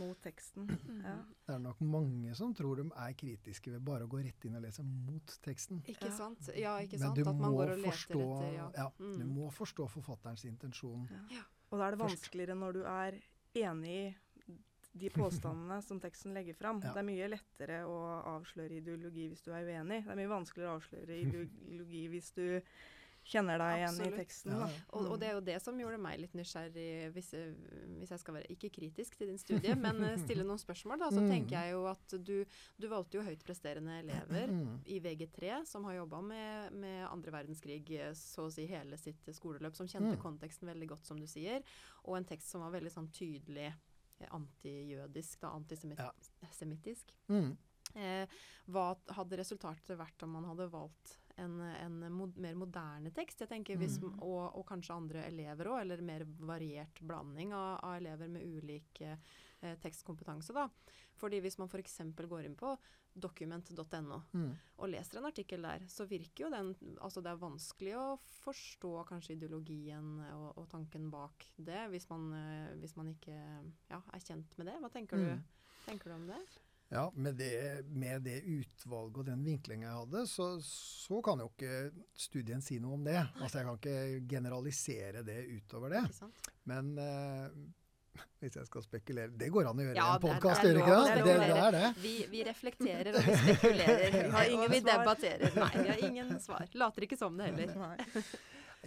mot 0.00 0.16
teksten. 0.24 0.66
Mm. 0.88 1.02
Ja. 1.04 1.16
Det 1.46 1.54
er 1.54 1.58
nok 1.66 1.80
mange 1.84 2.34
som 2.38 2.54
tror 2.56 2.80
de 2.80 2.86
er 2.96 3.12
kritiske 3.18 3.74
ved 3.74 3.84
bare 3.84 4.06
å 4.06 4.08
gå 4.08 4.22
rett 4.24 4.44
inn 4.48 4.56
og 4.56 4.64
lese 4.64 4.82
mot 4.86 5.34
teksten. 5.44 5.82
Ikke 5.86 6.08
Ja. 6.08 6.16
sant? 6.16 6.48
Ja, 6.56 6.76
ikke 6.80 6.98
sant? 6.98 7.18
At 7.18 7.36
man 7.36 7.52
går 7.52 7.74
og 7.74 7.78
leter 7.78 7.90
forstå, 7.92 8.22
etter 8.38 8.54
ja. 8.56 8.70
ja, 8.76 8.88
du 8.98 9.04
Mm. 9.24 9.34
må 9.36 9.50
forstå 9.52 9.88
forfatterens 9.90 10.44
intensjon. 10.48 11.08
Og 11.72 11.78
da 11.78 11.86
er 11.86 11.90
det 11.96 12.00
vanskeligere 12.00 12.54
når 12.56 12.72
du 12.72 12.82
er 12.84 13.20
enig 13.54 13.88
i 13.88 14.16
de 14.94 15.08
påstandene 15.10 15.82
som 15.82 16.00
teksten 16.00 16.34
legger 16.36 16.54
fram. 16.54 16.80
Ja. 16.84 16.92
Det 16.92 17.00
er 17.00 17.08
mye 17.08 17.28
lettere 17.32 17.82
å 17.88 17.98
avsløre 18.36 18.76
ideologi 18.82 19.28
hvis 19.30 19.42
du 19.42 19.52
er 19.52 19.64
uenig. 19.64 20.02
Det 20.04 20.12
er 20.12 20.16
mye 20.20 20.28
vanskeligere 20.34 20.74
å 20.74 20.80
avsløre 20.80 21.20
ideologi 21.22 22.08
hvis 22.12 22.32
du 22.36 22.44
kjenner 23.22 23.54
deg 23.62 23.76
igjen 23.78 23.88
Absolutt. 23.92 24.12
i 24.12 24.18
teksten. 24.18 24.50
Ja, 24.58 24.66
ja. 24.66 24.78
Og, 24.98 25.04
og 25.12 25.18
det 25.22 25.26
er 25.28 25.36
jo 25.36 25.42
det 25.46 25.54
som 25.62 25.76
gjorde 25.78 25.98
meg 26.02 26.18
litt 26.18 26.32
nysgjerrig, 26.34 27.12
hvis, 27.14 27.28
jeg- 27.36 27.52
hvis 28.00 28.10
jeg 28.10 28.18
skal 28.18 28.34
være 28.34 28.48
ikke 28.50 28.70
kritisk 28.74 29.14
til 29.16 29.28
din 29.30 29.38
studie, 29.38 29.76
men 29.78 30.02
eh, 30.02 30.16
stille 30.18 30.42
noen 30.42 30.58
spørsmål. 30.58 30.98
Da, 30.98 31.08
så 31.14 31.22
Mm. 31.22 31.30
tenker 31.30 31.54
jeg 31.60 31.70
jo 31.76 31.84
at 31.86 32.16
du, 32.18 32.44
du 32.82 32.88
valgte 32.90 33.20
jo 33.20 33.22
høyt 33.22 33.44
presterende 33.46 34.00
elever 34.02 34.50
Mm. 34.50 34.80
i 34.90 34.98
VG3 34.98 35.64
som 35.70 35.84
har 35.84 35.94
jobba 36.00 36.20
med, 36.20 36.72
med 36.72 37.06
andre 37.12 37.30
verdenskrig 37.30 37.88
eh, 37.94 38.10
så 38.12 38.48
å 38.48 38.52
si 38.52 38.66
hele 38.66 38.98
sitt 38.98 39.22
skoleløp, 39.30 39.76
som 39.76 39.86
kjente 39.86 40.16
Mm. 40.18 40.20
konteksten 40.20 40.66
veldig 40.68 40.88
godt, 40.88 41.06
som 41.06 41.16
du 41.16 41.26
sier, 41.26 41.62
og 42.04 42.16
en 42.16 42.24
tekst 42.24 42.50
som 42.50 42.60
var 42.60 42.72
veldig 42.74 42.90
sånn 42.90 43.08
tydelig 43.14 43.72
antijødisk, 44.30 45.40
da, 45.40 45.50
antisemittisk. 45.56 47.12
Mm. 47.28 47.56
Eh, 47.94 48.26
hva 48.72 48.86
hadde 49.18 49.36
resultatet 49.36 49.98
vært 49.98 50.22
om 50.24 50.30
man 50.38 50.44
hadde 50.48 50.70
valgt 50.72 51.18
en, 51.36 51.58
en 51.60 51.98
mod, 52.12 52.36
mer 52.40 52.54
moderne 52.54 53.10
tekst? 53.12 53.40
Jeg 53.40 53.48
tenker 53.48 53.76
hvis, 53.80 53.98
Mm. 54.00 54.18
og, 54.22 54.56
og 54.58 54.66
kanskje 54.68 54.94
andre 54.96 55.24
elever 55.28 55.66
òg, 55.72 55.80
eller 55.82 56.02
mer 56.02 56.24
variert 56.24 57.00
blanding 57.00 57.52
av, 57.52 57.80
av 57.82 57.96
elever 58.00 58.28
med 58.28 58.42
ulike 58.46 59.10
eh, 59.12 59.18
eh, 59.62 59.76
tekstkompetanse. 59.82 60.52
Da. 60.56 60.68
Fordi 61.20 61.40
hvis 61.40 61.58
man 61.58 61.68
f.eks. 61.70 61.98
går 62.28 62.44
inn 62.48 62.56
på 62.58 62.76
document.no 63.14 64.22
Mm. 64.32 64.52
og 64.78 64.88
leser 64.88 65.18
en 65.20 65.26
artikkel 65.28 65.62
der, 65.66 65.82
så 65.88 66.06
virker 66.08 66.46
jo 66.46 66.50
den 66.50 66.70
Altså 67.00 67.20
det 67.22 67.30
er 67.32 67.40
vanskelig 67.42 67.92
å 67.98 68.18
forstå 68.42 68.92
kanskje 69.08 69.36
ideologien 69.36 70.20
og, 70.32 70.56
og 70.58 70.68
tanken 70.72 71.10
bak 71.12 71.44
det, 71.58 71.88
hvis 71.92 72.08
man, 72.10 72.32
eh, 72.32 72.74
hvis 72.80 72.96
man 72.96 73.12
ikke 73.12 73.36
ja, 73.90 74.00
er 74.12 74.20
kjent 74.24 74.56
med 74.58 74.66
det. 74.70 74.78
Hva 74.80 74.90
tenker, 74.92 75.16
Mm. 75.16 75.42
du, 75.42 75.72
tenker 75.86 76.10
du 76.10 76.14
om 76.16 76.26
det? 76.26 76.40
Ja, 76.92 77.06
med 77.16 77.36
det, 77.40 77.86
med 77.88 78.22
det 78.26 78.42
utvalget 78.44 79.16
og 79.22 79.24
den 79.24 79.44
vinklinga 79.46 79.86
jeg 79.86 79.96
hadde, 80.02 80.26
så, 80.28 80.48
så 80.60 81.22
kan 81.24 81.40
jo 81.40 81.46
ikke 81.48 81.92
studien 82.20 82.60
si 82.60 82.76
noe 82.84 82.98
om 82.98 83.04
det. 83.06 83.16
Altså 83.40 83.58
Jeg 83.62 83.66
kan 83.66 83.78
ikke 83.78 84.26
generalisere 84.28 85.22
det 85.24 85.38
utover 85.54 85.88
det. 85.94 86.02
Men 86.68 86.90
eh, 87.00 87.46
hvis 88.42 88.56
jeg 88.58 88.66
skal 88.68 88.82
spekulere 88.84 89.32
Det 89.38 89.48
går 89.54 89.68
an 89.70 89.78
å 89.80 89.84
gjøre 89.86 89.96
Ja, 89.96 90.06
i 90.12 90.16
en 90.18 90.22
podkast, 90.24 90.64
gjør 90.64 90.74
det 90.76 90.82
ikke 90.82 90.96
det? 90.96 91.12
det 91.14 91.36
Det, 91.42 91.58
er 91.66 91.76
det. 91.76 91.84
Vi, 92.02 92.14
vi 92.32 92.40
reflekterer 92.48 93.12
og 93.18 93.28
vi 93.28 93.36
spekulerer. 93.42 94.16
Vi 94.18 94.32
har 94.36 94.50
ingen 94.56 94.70
vi 94.72 94.80
debatterer. 94.88 95.54
Nei, 95.56 95.70
vi 95.78 95.88
har 95.92 96.02
ingen 96.08 96.32
svar. 96.42 96.66
Later 96.74 97.06
ikke 97.06 97.18
som 97.20 97.38
det 97.38 97.46
heller. 97.52 98.26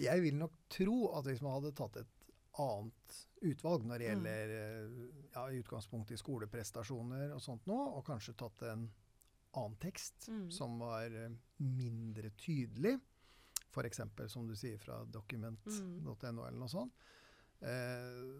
Jeg 0.05 0.21
vil 0.25 0.35
nok 0.41 0.53
tro 0.75 0.97
at 1.17 1.29
hvis 1.29 1.41
man 1.45 1.55
hadde 1.57 1.71
tatt 1.77 1.97
et 2.03 2.11
annet 2.59 3.17
utvalg 3.45 3.83
når 3.87 3.95
Mm. 3.95 3.99
det 3.99 4.07
gjelder 4.09 4.53
eh, 4.59 5.25
ja, 5.35 5.41
i 5.51 5.57
utgangspunktet 5.63 6.15
i 6.15 6.21
skoleprestasjoner 6.21 7.33
og 7.35 7.41
sånt 7.43 7.65
nå, 7.67 7.75
og 7.97 8.05
kanskje 8.07 8.35
tatt 8.39 8.61
en 8.71 8.85
annen 9.55 9.75
tekst 9.79 10.27
Mm. 10.29 10.49
som 10.51 10.77
var 10.79 11.05
eh, 11.11 11.29
mindre 11.59 12.29
tydelig, 12.39 12.97
f.eks. 13.71 14.01
som 14.31 14.47
du 14.47 14.55
sier 14.55 14.77
fra 14.79 15.01
Mm. 15.03 15.11
document.no 15.11 16.45
eller 16.47 16.59
noe 16.59 16.71
sånt, 16.71 16.93
eh, 17.61 18.39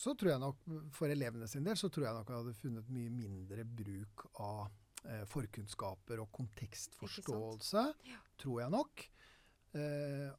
så 0.00 0.14
tror 0.16 0.30
jeg 0.32 0.40
nok, 0.40 0.62
for 0.96 1.12
elevene 1.12 1.48
sin 1.50 1.66
del, 1.66 1.76
så 1.76 1.90
tror 1.92 2.06
jeg 2.08 2.16
nok 2.16 2.30
jeg 2.32 2.40
hadde 2.40 2.54
funnet 2.60 2.92
mye 2.94 3.10
mindre 3.12 3.64
bruk 3.68 4.24
av 4.40 4.70
eh, 5.04 5.24
forkunnskaper 5.28 6.22
og 6.24 6.30
kontekstforståelse, 6.38 7.82
Ja. 8.08 8.20
tror 8.40 8.60
jeg 8.62 8.70
nok. 8.72 9.04
Eh, 9.74 10.30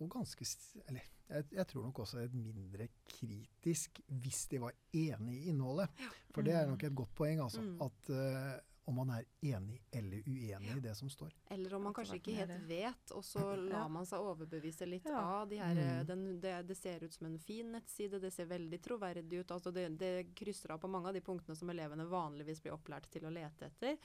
og 0.00 0.10
ganske 0.10 0.46
Eller 0.88 1.02
jeg, 1.28 1.44
jeg 1.52 1.66
tror 1.70 1.82
nok 1.86 1.98
også 2.04 2.18
et 2.22 2.34
mindre 2.36 2.88
kritisk 3.08 4.00
hvis 4.08 4.46
de 4.50 4.58
var 4.60 4.72
enig 4.92 5.34
i 5.42 5.48
innholdet. 5.52 5.88
For 6.34 6.42
det 6.42 6.54
er 6.54 6.66
nok 6.68 6.82
et 6.84 6.94
godt 6.94 7.14
poeng, 7.14 7.40
altså. 7.40 7.62
Mm. 7.62 7.80
At 7.82 8.10
eh, 8.10 8.60
om 8.86 8.94
man 9.00 9.10
er 9.16 9.24
enig 9.40 9.78
eller 9.92 10.22
uenig 10.28 10.76
i 10.76 10.80
det 10.84 10.92
som 10.96 11.08
står. 11.08 11.32
Eller 11.54 11.74
om 11.74 11.82
man 11.86 11.94
kanskje 11.96 12.18
ikke 12.20 12.34
helt 12.36 12.66
vet, 12.68 13.12
og 13.16 13.24
så 13.24 13.40
lar 13.70 13.88
man 13.88 14.04
seg 14.06 14.20
overbevise 14.20 14.86
litt 14.86 15.06
Ja. 15.08 15.22
av 15.40 15.48
de 15.48 15.56
her 15.62 15.74
Mm. 15.74 16.06
den, 16.06 16.24
det, 16.40 16.54
det 16.68 16.76
ser 16.76 17.04
ut 17.04 17.12
som 17.12 17.26
en 17.26 17.38
fin 17.38 17.72
nettside, 17.72 18.20
det 18.20 18.30
ser 18.32 18.46
veldig 18.50 18.80
troverdig 18.84 19.40
ut. 19.40 19.50
altså 19.50 19.72
Det, 19.72 19.88
det 19.98 20.12
krysser 20.36 20.70
av 20.76 20.78
på 20.84 20.88
mange 20.90 21.08
av 21.08 21.14
de 21.14 21.20
punktene 21.24 21.56
som 21.56 21.70
elevene 21.70 22.04
vanligvis 22.04 22.60
blir 22.62 22.74
opplært 22.76 23.08
til 23.10 23.24
å 23.24 23.32
lete 23.32 23.66
etter. 23.72 23.96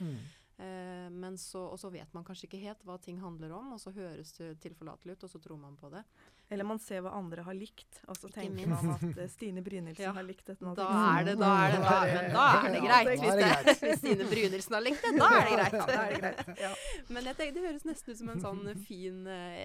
Eh, 0.60 1.10
men 1.10 1.38
så, 1.38 1.62
og 1.72 1.80
så 1.80 1.89
vet 1.92 2.12
man 2.13 2.24
kanskje 2.28 2.48
ikke 2.50 2.60
helt 2.63 2.82
hva 2.84 2.98
ting 3.00 3.20
handler 3.20 3.52
om, 3.56 3.74
og 3.74 3.80
så 3.80 3.92
høres 3.96 4.34
det 4.39 4.58
tilforlatelig 4.63 5.15
ut, 5.18 5.24
og 5.24 5.30
så 5.32 5.39
tror 5.39 5.58
man 5.62 5.78
på 5.80 5.89
det. 5.94 6.04
Eller 6.52 6.66
man 6.66 6.80
ser 6.82 7.02
hva 7.06 7.12
andre 7.14 7.44
har 7.46 7.54
likt, 7.54 8.00
og 8.10 8.18
så 8.18 8.30
tenker 8.34 8.66
man 8.72 8.88
at 8.96 9.04
eh, 9.22 9.28
Stine 9.30 9.62
Brynildsen 9.62 10.02
Ja. 10.08 10.14
har 10.16 10.24
likt 10.26 10.48
dette. 10.50 10.66
Da 10.76 10.88
er 11.20 11.28
det, 11.28 11.36
da 11.38 11.50
er 11.68 11.76
det, 11.76 11.82
da, 11.84 11.98
men 12.10 12.32
da 12.34 12.46
er 12.58 12.72
det 12.74 12.82
greit. 12.82 13.10
Hvis, 13.22 13.36
det 13.38 13.76
hvis 13.84 14.00
Stine 14.02 14.26
Brynildsen 14.32 14.74
har 14.74 14.82
likt 14.82 15.04
det, 15.06 15.12
da 15.20 15.28
er 15.30 15.46
det 15.46 15.54
greit. 15.60 15.74
Ja, 15.78 15.86
da 15.86 16.00
er 16.02 16.10
det 16.16 16.22
greit. 16.24 16.60
Ja. 16.64 16.72
Men 17.14 17.30
jeg 17.30 17.38
tenker, 17.38 17.54
det 17.60 17.66
høres 17.68 17.86
nesten 17.86 18.14
ut 18.16 18.18
som 18.24 18.30
en 18.34 18.42
sånn 18.42 18.64
fin 18.88 19.22
eh, 19.30 19.60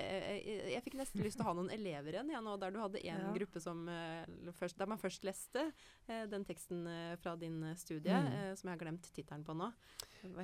Jeg, 0.45 0.61
jeg 0.75 0.83
fikk 0.85 0.99
nesten 1.01 1.25
lyst 1.25 1.39
til 1.41 1.47
å 1.47 1.49
ha 1.49 1.55
noen 1.57 1.73
elever 1.73 2.19
igjen, 2.19 2.31
jeg 2.37 2.45
nå, 2.45 2.57
der 2.61 2.71
du 2.77 2.81
hadde 2.85 3.01
en 3.01 3.25
Ja. 3.25 3.33
gruppe 3.39 3.61
som 3.65 3.89
eh, 3.89 4.29
først, 4.61 4.77
Der 4.79 4.87
man 4.93 5.01
først 5.01 5.25
leste 5.25 5.65
eh, 6.09 6.27
den 6.29 6.45
teksten 6.45 6.85
eh, 6.87 7.17
fra 7.25 7.33
din 7.41 7.63
eh, 7.71 7.77
studie, 7.81 8.13
Mm. 8.15 8.29
eh, 8.29 8.55
som 8.61 8.69
jeg 8.69 8.77
har 8.77 8.85
glemt 8.85 9.09
tittelen 9.17 9.45
på 9.49 9.57
nå. 9.57 9.73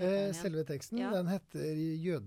Eh, 0.00 0.32
selve 0.36 0.64
teksten 0.68 0.98
Ja. 1.00 1.10
den 1.14 1.28
heter 1.28 1.68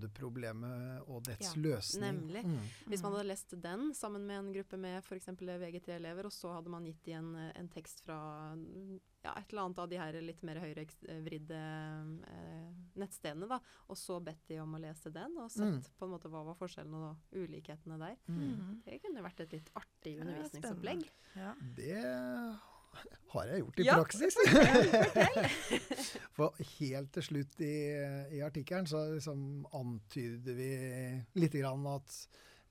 'Jødeproblemet 0.08 1.02
og 1.08 1.22
dets 1.26 1.54
Ja, 1.54 1.60
løsning'. 1.62 2.00
nemlig. 2.00 2.42
Mm. 2.44 2.58
Hvis 2.88 3.02
man 3.02 3.12
hadde 3.12 3.28
lest 3.28 3.54
den 3.62 3.94
sammen 4.04 4.26
med 4.28 4.38
en 4.42 4.52
gruppe 4.54 4.76
med 4.80 5.00
f.eks. 5.00 5.26
VG3-elever, 5.40 6.28
og 6.28 6.32
så 6.34 6.52
hadde 6.58 6.72
man 6.72 6.84
gitt 6.88 7.00
de 7.08 7.16
en, 7.16 7.32
eh, 7.40 7.50
en 7.60 7.68
tekst 7.72 8.02
fra 8.04 8.18
mm, 8.54 8.98
ja, 9.24 9.32
et 9.40 9.48
eller 9.54 9.62
annet 9.64 9.80
av 9.80 9.88
de 9.88 9.98
her 10.00 10.18
litt 10.20 10.42
mer 10.44 10.60
høyrevridde 10.60 11.60
eh, 12.28 12.68
nettstedene, 13.00 13.48
da, 13.50 13.58
og 13.88 13.96
så 13.98 14.18
bedt 14.24 14.44
de 14.52 14.60
om 14.62 14.76
å 14.76 14.82
lese 14.84 15.10
den, 15.14 15.38
og 15.40 15.50
sett 15.50 15.64
Mm. 15.64 15.80
på 15.98 16.04
en 16.06 16.12
måte 16.12 16.28
hva 16.30 16.44
var 16.44 16.58
forskjellene 16.60 17.00
og 17.08 17.40
ulikhetene 17.40 17.96
der. 17.98 18.16
Mm. 18.28 18.82
Det 18.84 19.00
kunne 19.02 19.24
vært 19.24 19.40
et 19.46 19.56
litt 19.56 19.70
artig 19.80 20.18
undervisningsopplegg. 20.20 21.06
Ja. 21.40 21.54
Det 21.78 21.96
har 23.32 23.48
jeg 23.50 23.62
gjort 23.64 23.80
i 23.80 23.86
Ja. 23.88 23.94
praksis. 23.98 24.36
For 26.36 26.54
helt 26.78 27.12
til 27.16 27.26
slutt 27.28 27.60
i, 27.64 27.74
i 28.36 28.42
artikkelen 28.46 28.86
så 28.86 29.00
liksom 29.16 29.64
antyder 29.74 30.54
vi 30.58 30.70
litt 31.40 31.56
grann 31.58 31.86
at 31.90 32.18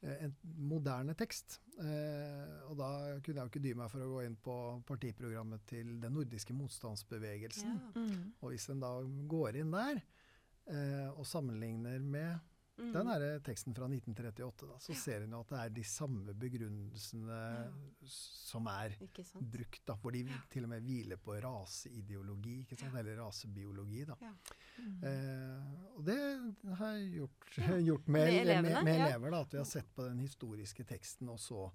en 0.03 0.33
moderne 0.67 1.13
tekst 1.15 1.61
eh, 1.79 2.63
Og 2.69 2.75
da 2.79 2.89
kunne 3.23 3.37
jeg 3.37 3.45
jo 3.45 3.51
ikke 3.51 3.61
dy 3.63 3.73
meg 3.79 3.91
for 3.91 4.03
å 4.03 4.09
gå 4.11 4.23
inn 4.27 4.35
på 4.35 4.55
partiprogrammet 4.87 5.63
til 5.69 5.93
den 6.03 6.15
nordiske 6.17 6.55
motstandsbevegelsen. 6.57 7.77
Ja. 7.77 8.01
Mm. 8.01 8.33
Og 8.41 8.51
hvis 8.51 8.67
en 8.73 8.83
da 8.83 8.91
går 9.31 9.61
inn 9.61 9.71
der 9.71 10.01
eh, 10.01 11.07
og 11.13 11.23
sammenligner 11.27 12.03
med 12.03 12.52
Mm. 12.73 12.93
den 12.93 13.07
her 13.11 13.23
teksten 13.45 13.75
fra 13.77 13.85
1938, 13.85 14.65
da, 14.65 14.79
så 14.81 14.95
ser 14.97 15.27
en 15.27 15.35
jo 15.35 15.41
at 15.43 15.51
det 15.51 15.59
er 15.61 15.73
de 15.75 15.83
samme 15.85 16.33
begrunnelsene 16.41 17.41
som 18.09 18.69
er 18.71 18.95
brukt, 19.53 19.83
da, 19.85 19.93
hvor 20.01 20.15
de 20.15 20.23
til 20.49 20.65
og 20.65 20.71
med 20.71 20.87
hviler 20.87 21.21
på 21.21 21.35
raseideologi, 21.43 22.55
ikke 22.63 22.79
sant? 22.79 22.97
eller 22.97 23.21
rasebiologi. 23.21 24.07
Da. 24.09 24.17
Ja. 24.25 24.33
Eh, 25.05 25.69
og 25.93 26.01
det 26.07 26.17
har 26.79 26.97
jeg 26.97 27.11
gjort, 27.19 27.47
gjort 27.91 28.09
med, 28.09 28.25
Med 28.25 28.33
med, 28.33 28.41
elevene, 28.41 28.83
med, 28.89 28.97
ja. 28.97 29.07
elever. 29.11 29.35
Da, 29.37 29.45
at 29.45 29.53
vi 29.53 29.61
har 29.61 29.69
sett 29.69 29.93
på 29.93 30.09
den 30.09 30.25
historiske 30.25 30.87
teksten, 30.89 31.29
og 31.29 31.39
så 31.45 31.67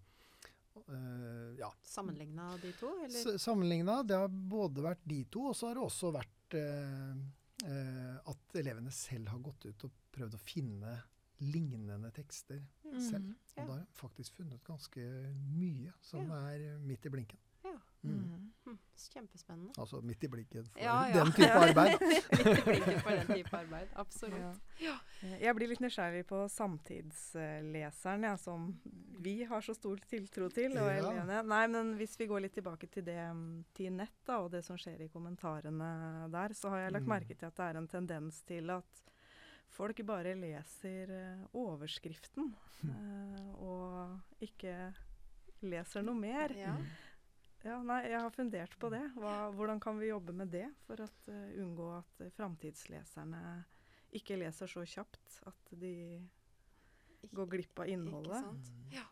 eh, 0.83 1.55
ja, 1.63 1.71
Sammenligna 1.95 2.51
de 2.59 2.75
to, 2.81 2.91
eller? 3.07 3.39
Sammenligna, 3.39 4.03
det 4.03 4.19
har 4.19 4.29
både 4.29 4.83
vært 4.91 5.07
de 5.07 5.23
to, 5.31 5.47
og 5.53 5.57
så 5.57 5.71
har 5.71 5.79
det 5.79 5.87
også 5.87 6.11
vært 6.19 6.59
eh, 6.59 7.15
eh, 7.71 8.15
at 8.35 8.61
elevene 8.61 8.91
selv 8.95 9.31
har 9.31 9.47
gått 9.47 9.71
ut 9.71 9.89
og 9.89 9.98
prøvd 10.13 10.35
å 10.35 10.39
finne 10.41 11.03
lignende 11.41 12.11
tekster 12.13 12.61
Mm. 12.89 13.01
selv. 13.01 13.35
Ja. 13.57 13.63
Og 13.63 13.67
da 13.69 13.73
har 13.75 13.79
jeg 13.81 13.89
faktisk 14.01 14.33
funnet 14.41 14.63
ganske 14.65 15.03
mye 15.55 15.93
som 16.01 16.27
Ja. 16.31 16.49
er 16.55 16.79
midt 16.79 17.05
i 17.07 17.09
blinken. 17.11 17.39
Ja. 17.65 17.75
Mm. 18.03 18.13
Mm. 18.15 18.53
Hm, 18.67 18.79
Kjempespennende. 18.97 19.73
Altså 19.79 20.01
midt 20.03 20.25
i 20.25 20.29
blinken 20.29 20.65
for 20.71 20.81
Ja, 20.81 21.07
ja. 21.09 21.13
den 21.25 21.33
type 21.33 21.53
arbeid. 21.53 22.01
midt 22.01 22.59
i 22.59 22.63
blinken 22.65 23.01
for 23.03 23.11
den 23.11 23.27
type 23.27 23.53
arbeid. 23.59 23.89
Absolutt. 23.95 24.61
Ja. 24.81 24.97
Eh, 25.23 25.39
Jeg 25.43 25.55
blir 25.57 25.69
litt 25.69 25.81
nysgjerrig 25.81 26.25
på 26.27 26.49
samtidsleseren, 26.49 28.23
ja, 28.23 28.37
som 28.37 28.81
vi 29.21 29.43
har 29.45 29.61
så 29.61 29.75
stor 29.75 29.97
tiltro 30.09 30.49
til. 30.51 30.73
Og 30.79 30.89
Ja. 30.89 31.43
Nei, 31.43 31.67
men 31.67 31.97
hvis 31.99 32.17
vi 32.19 32.27
går 32.27 32.41
litt 32.43 32.55
tilbake 32.55 32.89
til 32.91 33.05
det 33.05 33.19
til 33.75 33.93
nett 33.93 34.25
da, 34.25 34.39
og 34.41 34.51
det 34.51 34.65
som 34.65 34.77
skjer 34.77 35.01
i 35.05 35.09
kommentarene 35.09 36.31
der, 36.31 36.49
så 36.55 36.71
har 36.71 36.79
jeg 36.79 36.93
lagt 36.93 37.05
Mm. 37.07 37.09
merke 37.21 37.37
til 37.39 37.47
at 37.47 37.55
det 37.57 37.65
er 37.75 37.77
en 37.79 37.89
tendens 37.89 38.43
til 38.43 38.71
at 38.71 38.85
folk 39.73 40.01
bare 40.07 40.35
leser 40.39 41.13
eh, 41.15 41.45
overskriften, 41.59 42.53
eh, 42.89 43.51
og 43.63 44.45
ikke 44.45 44.75
leser 45.69 46.05
noe 46.07 46.19
mer. 46.19 46.55
Ja. 46.57 46.75
Ja, 47.67 47.81
nei, 47.83 48.05
jeg 48.07 48.21
har 48.23 48.31
fundert 48.31 48.77
på 48.79 48.87
det. 48.93 49.03
Hva, 49.19 49.49
hvordan 49.51 49.81
kan 49.83 49.99
vi 49.99 50.13
jobbe 50.13 50.33
med 50.37 50.53
det 50.55 50.69
for 50.87 51.03
å 51.03 51.09
unngå 51.59 51.89
at 51.97 52.21
uh, 52.23 52.29
framtidsleserne 52.37 53.41
ikke 54.15 54.39
leser 54.39 54.71
så 54.71 54.85
kjapt 54.87 55.41
at 55.51 55.73
de 55.83 56.21
går 57.35 57.51
glipp 57.51 57.83
av 57.83 57.91
Ikke 57.91 57.99
innholdet? 57.99 58.45
sant? 58.47 58.71
Ja. 58.95 59.03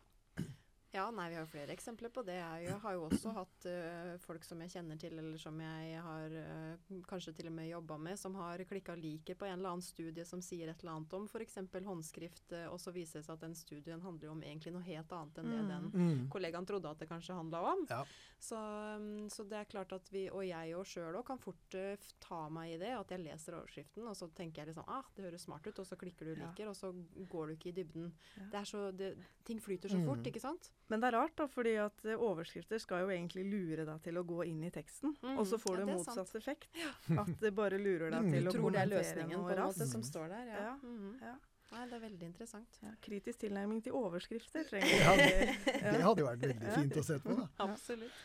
Ja, 0.95 1.09
nei, 1.11 1.27
vi 1.29 1.35
har 1.35 1.43
jo 1.43 1.49
flere 1.51 1.73
eksempler 1.75 2.09
på 2.15 2.23
det. 2.25 2.37
Jeg 2.39 2.77
har 2.81 2.93
jo 2.95 3.01
også 3.09 3.33
hatt 3.35 3.65
uh, 3.67 4.13
folk 4.23 4.45
som 4.47 4.61
jeg 4.63 4.71
kjenner 4.71 4.97
til, 4.97 5.17
eller 5.19 5.37
som 5.37 5.57
jeg 5.59 5.99
har 6.01 6.31
uh, 6.31 7.01
kanskje 7.09 7.33
til 7.35 7.49
og 7.49 7.55
med 7.57 7.67
jobba 7.67 7.97
med, 7.99 8.15
som 8.17 8.33
har 8.39 8.63
klikka 8.69 8.95
liket 8.95 9.37
på 9.37 9.45
en 9.45 9.57
eller 9.59 9.73
annen 9.75 9.83
studie 9.83 10.23
som 10.25 10.39
sier 10.41 10.71
et 10.71 10.79
eller 10.81 10.95
annet 10.95 11.13
om 11.13 11.25
f.eks. 11.27 11.57
håndskrift, 11.85 12.53
uh, 12.55 12.69
og 12.71 12.79
så 12.79 12.93
viser 12.95 13.19
det 13.19 13.27
seg 13.27 13.35
at 13.35 13.43
den 13.43 13.53
studien 13.59 14.01
handler 14.01 14.31
om 14.31 14.41
egentlig 14.47 14.73
noe 14.77 14.85
helt 14.87 15.11
annet 15.11 15.37
enn 15.43 15.51
det 15.51 15.57
Mm. 15.57 15.67
den 15.67 15.91
Mm. 16.07 16.29
kollegaen 16.31 16.65
trodde 16.65 16.89
at 16.89 16.99
det 17.03 17.09
kanskje 17.09 17.35
handla 17.35 17.61
om. 17.73 17.85
Ja. 17.89 17.99
Så, 18.39 18.55
um, 18.95 19.27
så 19.29 19.43
det 19.43 19.57
er 19.59 19.65
klart 19.65 19.91
at 19.93 20.07
vi, 20.13 20.29
og 20.29 20.45
jeg 20.47 20.73
og 20.77 20.85
sjøl 20.85 21.19
òg, 21.19 21.25
kan 21.25 21.37
fort 21.37 21.75
ta 22.23 22.41
meg 22.49 22.75
i 22.75 22.77
det. 22.77 22.93
At 22.95 23.09
jeg 23.11 23.25
leser 23.25 23.59
overskriften, 23.59 24.07
og 24.07 24.15
så 24.15 24.31
tenker 24.33 24.61
jeg 24.63 24.71
liksom 24.73 24.87
ah, 24.87 25.03
det 25.15 25.25
høres 25.27 25.43
smart 25.43 25.67
ut, 25.67 25.79
og 25.79 25.85
så 25.85 25.97
klikker 25.99 26.25
du 26.31 26.35
Ja. 26.39 26.69
og 26.69 26.75
så 26.75 26.93
går 27.27 27.47
du 27.47 27.53
ikke 27.57 27.69
i 27.69 27.77
dybden. 27.83 28.13
Ja. 28.37 28.43
Det 28.51 28.59
er 28.61 28.63
så, 28.71 28.91
det, 28.95 29.17
ting 29.43 29.59
flyter 29.59 29.89
så 29.89 29.97
Mm. 29.97 30.05
fort, 30.05 30.23
ikke 30.27 30.39
sant? 30.41 30.71
Men 30.89 31.01
det 31.03 31.07
er 31.09 31.15
rart, 31.17 31.33
da, 31.35 31.47
fordi 31.51 31.73
at 31.83 32.05
eh, 32.07 32.15
overskrifter 32.23 32.79
skal 32.79 33.01
jo 33.03 33.09
egentlig 33.11 33.43
lure 33.51 33.83
deg 33.85 34.01
til 34.05 34.17
å 34.17 34.23
gå 34.23 34.45
inn 34.47 34.61
i 34.63 34.69
teksten. 34.71 35.11
Mm, 35.21 35.37
Og 35.41 35.47
så 35.49 35.57
får 35.59 35.79
ja, 35.81 35.85
du 35.85 35.91
motsatt 35.91 36.15
sant. 36.31 36.35
effekt. 36.39 36.69
At 37.21 37.33
det 37.41 37.51
bare 37.57 37.77
lurer 37.81 38.09
deg 38.13 38.23
Mm, 38.23 38.31
til 38.31 38.43
du 38.47 38.49
å 38.49 38.53
Tror 38.55 38.71
det 38.71 38.79
er 38.79 38.87
kommentere 38.87 39.03
løsningen 39.03 39.35
noe 39.37 39.43
på 39.49 39.51
en 39.57 39.61
måte 39.67 39.81
raskt. 39.83 39.91
som 39.91 40.03
står 40.07 40.27
der. 40.31 40.45
Ja. 40.53 40.61
Ja. 40.69 40.73
Mhm. 40.83 41.13
Ja. 41.21 41.35
Nei, 41.67 41.81
det 41.91 41.97
er 41.97 41.99
veldig 41.99 42.23
interessant. 42.29 42.77
Ja, 42.79 42.93
kritisk 43.03 43.39
tilnærming 43.43 43.81
til 43.83 43.91
overskrifter 43.99 44.63
trenger 44.69 44.87
Ja, 45.03 45.11
vi. 45.19 45.55
Det 45.97 45.99
hadde 46.05 46.21
jo 46.23 46.27
vært 46.29 46.45
veldig 46.45 46.71
fint 46.77 46.95
å 46.95 47.03
se 47.03 47.17
på. 47.19 47.35
da. 47.35 47.47
Absolutt. 47.67 48.21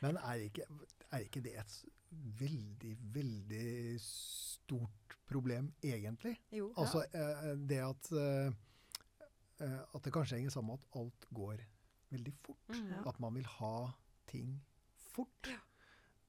Men 0.00 0.16
er 0.24 0.46
ikke, 0.46 0.64
er 1.12 1.26
ikke 1.26 1.42
det 1.44 1.52
et 1.60 1.74
veldig, 2.40 2.94
veldig 3.12 3.98
stort 4.00 5.18
problem, 5.28 5.68
egentlig? 5.84 6.38
Jo. 6.56 6.70
Altså 6.80 7.04
eh, 7.12 7.50
det 7.68 7.82
at 7.84 8.08
eh, 8.16 8.48
eh, 9.68 9.80
At 9.92 10.04
det 10.08 10.12
kanskje 10.16 10.38
henger 10.40 10.56
sammen 10.56 10.72
med 10.72 10.80
at 10.80 10.96
alt 11.02 11.28
går 11.36 11.60
veldig 12.12 12.32
fort. 12.42 12.68
Mm, 12.72 12.90
Ja. 12.96 13.02
At 13.12 13.18
man 13.20 13.34
vil 13.34 13.44
ha 13.58 13.74
ting 14.26 14.60
fort. 14.94 15.48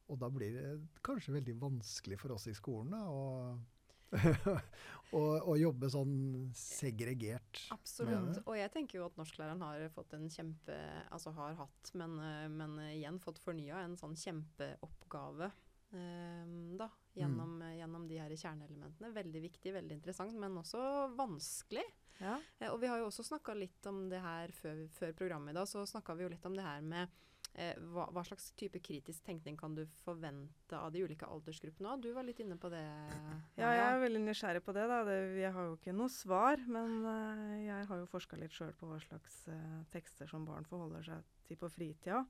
Og 0.10 0.18
da 0.20 0.30
blir 0.34 0.56
det 0.56 0.70
kanskje 1.06 1.36
veldig 1.36 1.54
vanskelig 1.62 2.18
for 2.20 2.34
oss 2.34 2.48
i 2.50 2.54
skolen 2.58 2.90
da, 2.96 3.04
å, 3.14 3.60
å, 5.14 5.22
å 5.52 5.56
jobbe 5.60 5.90
sånn 5.94 6.50
segregert 6.58 7.60
Absolutt. 7.76 8.40
Og 8.50 8.56
jeg 8.58 8.72
tenker 8.74 8.98
jo 8.98 9.06
at 9.06 9.20
norsklæreren 9.20 9.62
har 9.62 9.84
fått 9.94 10.16
en 10.18 10.26
kjempe 10.34 10.78
Altså 11.14 11.34
har 11.38 11.54
hatt, 11.60 11.92
men, 11.94 12.16
eh, 12.26 12.48
men 12.50 12.74
igjen 12.90 13.20
fått 13.22 13.38
fornya 13.44 13.84
en 13.86 13.94
sånn 14.02 14.18
kjempeoppgave. 14.18 15.52
eh, 15.94 16.50
da, 16.80 16.90
gjennom, 17.18 17.60
gjennom 17.78 18.08
de 18.10 18.18
her 18.22 18.34
kjerneelementene. 18.38 19.14
Veldig 19.14 19.42
viktig, 19.46 19.74
veldig 19.74 19.96
interessant, 20.00 20.34
men 20.42 20.58
også 20.62 20.82
vanskelig. 21.18 21.86
Ja. 22.20 22.36
Eh, 22.60 22.70
og 22.70 22.80
vi 22.82 22.92
har 22.92 23.02
jo 23.02 23.10
også 23.10 23.26
snakka 23.28 23.56
litt 23.58 23.90
om 23.90 24.06
det 24.12 24.22
her 24.24 24.54
før, 24.56 24.86
før 24.96 25.16
programmet 25.18 25.54
i 25.54 25.60
dag. 25.60 25.68
Så 25.70 25.86
snakka 25.90 26.16
vi 26.18 26.28
jo 26.28 26.32
litt 26.34 26.46
om 26.48 26.56
det 26.58 26.66
her 26.66 26.84
med 26.86 27.08
eh, 27.54 27.78
hva, 27.94 28.08
hva 28.14 28.24
slags 28.28 28.52
type 28.60 28.82
kritisk 28.84 29.24
tenkning 29.26 29.58
kan 29.60 29.76
du 29.78 29.86
forvente 30.04 30.78
av 30.78 30.92
de 30.94 31.04
ulike 31.06 31.28
aldersgruppene? 31.30 31.96
òg? 31.96 32.04
du 32.04 32.12
var 32.16 32.28
litt 32.28 32.42
inne 32.44 32.60
på 32.60 32.72
det. 32.74 32.84
Ja, 33.60 33.72
jeg 33.72 33.86
er 33.88 34.04
veldig 34.04 34.24
nysgjerrig 34.28 34.64
på 34.66 34.76
det. 34.76 34.86
da. 34.92 35.02
Det, 35.08 35.20
jeg 35.40 35.54
har 35.56 35.70
jo 35.70 35.78
ikke 35.80 35.96
noe 35.96 36.14
svar, 36.14 36.64
men 36.68 36.98
eh, 37.16 37.58
jeg 37.68 37.92
har 37.92 38.04
jo 38.04 38.10
forska 38.12 38.40
litt 38.40 38.56
sjøl 38.56 38.74
på 38.80 38.90
hva 38.92 39.00
slags 39.04 39.42
eh, 39.52 39.78
tekster 39.94 40.30
som 40.32 40.48
barn 40.48 40.68
forholder 40.70 41.06
seg 41.12 41.38
til 41.50 41.60
på 41.60 41.72
fritida. 41.74 42.26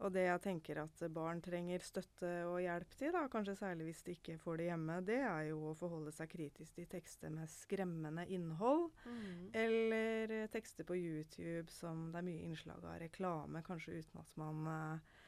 Og 0.00 0.12
det 0.14 0.22
jeg 0.24 0.40
tenker 0.40 0.78
at 0.80 1.02
barn 1.12 1.42
trenger 1.44 1.82
støtte 1.84 2.28
og 2.48 2.60
hjelp 2.64 2.94
til, 2.96 3.12
da, 3.12 3.26
kanskje 3.28 3.56
særlig 3.58 3.90
hvis 3.90 4.02
de 4.06 4.14
ikke 4.16 4.38
får 4.40 4.56
det 4.62 4.68
hjemme, 4.70 4.96
det 5.04 5.18
er 5.20 5.42
jo 5.50 5.58
å 5.70 5.74
forholde 5.76 6.12
seg 6.16 6.30
kritisk 6.32 6.74
til 6.78 6.86
tekster 6.88 7.28
med 7.34 7.50
skremmende 7.52 8.24
innhold. 8.32 8.88
mm. 9.04 9.50
Eller 9.60 10.32
eh, 10.38 10.46
tekster 10.52 10.88
på 10.88 10.96
YouTube 10.96 11.68
som 11.74 12.08
det 12.14 12.22
er 12.22 12.28
mye 12.30 12.46
innslag 12.48 12.84
av 12.84 12.96
reklame, 13.02 13.60
kanskje 13.66 13.98
uten 14.00 14.22
at 14.24 14.36
man 14.40 14.66
eh, 14.72 15.18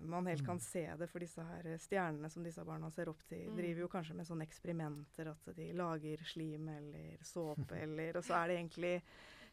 man 0.00 0.26
helt 0.26 0.44
kan 0.46 0.56
Mm. 0.56 0.60
se 0.64 0.82
det, 0.96 1.06
for 1.10 1.20
disse 1.20 1.42
her 1.44 1.66
stjernene 1.78 2.30
som 2.32 2.42
disse 2.42 2.62
barna 2.64 2.88
ser 2.90 3.08
opp 3.10 3.20
til, 3.28 3.50
Mm. 3.50 3.56
driver 3.56 3.80
jo 3.80 3.88
kanskje 3.88 4.14
med 4.16 4.26
sånne 4.26 4.46
eksperimenter 4.48 5.28
at 5.28 5.50
de 5.56 5.72
lager 5.72 6.16
slim 6.24 6.68
eller 6.68 7.18
såpe 7.22 7.76
eller 7.82 8.16
Og 8.16 8.24
så 8.24 8.34
er 8.42 8.48
det 8.48 8.56
egentlig 8.56 9.02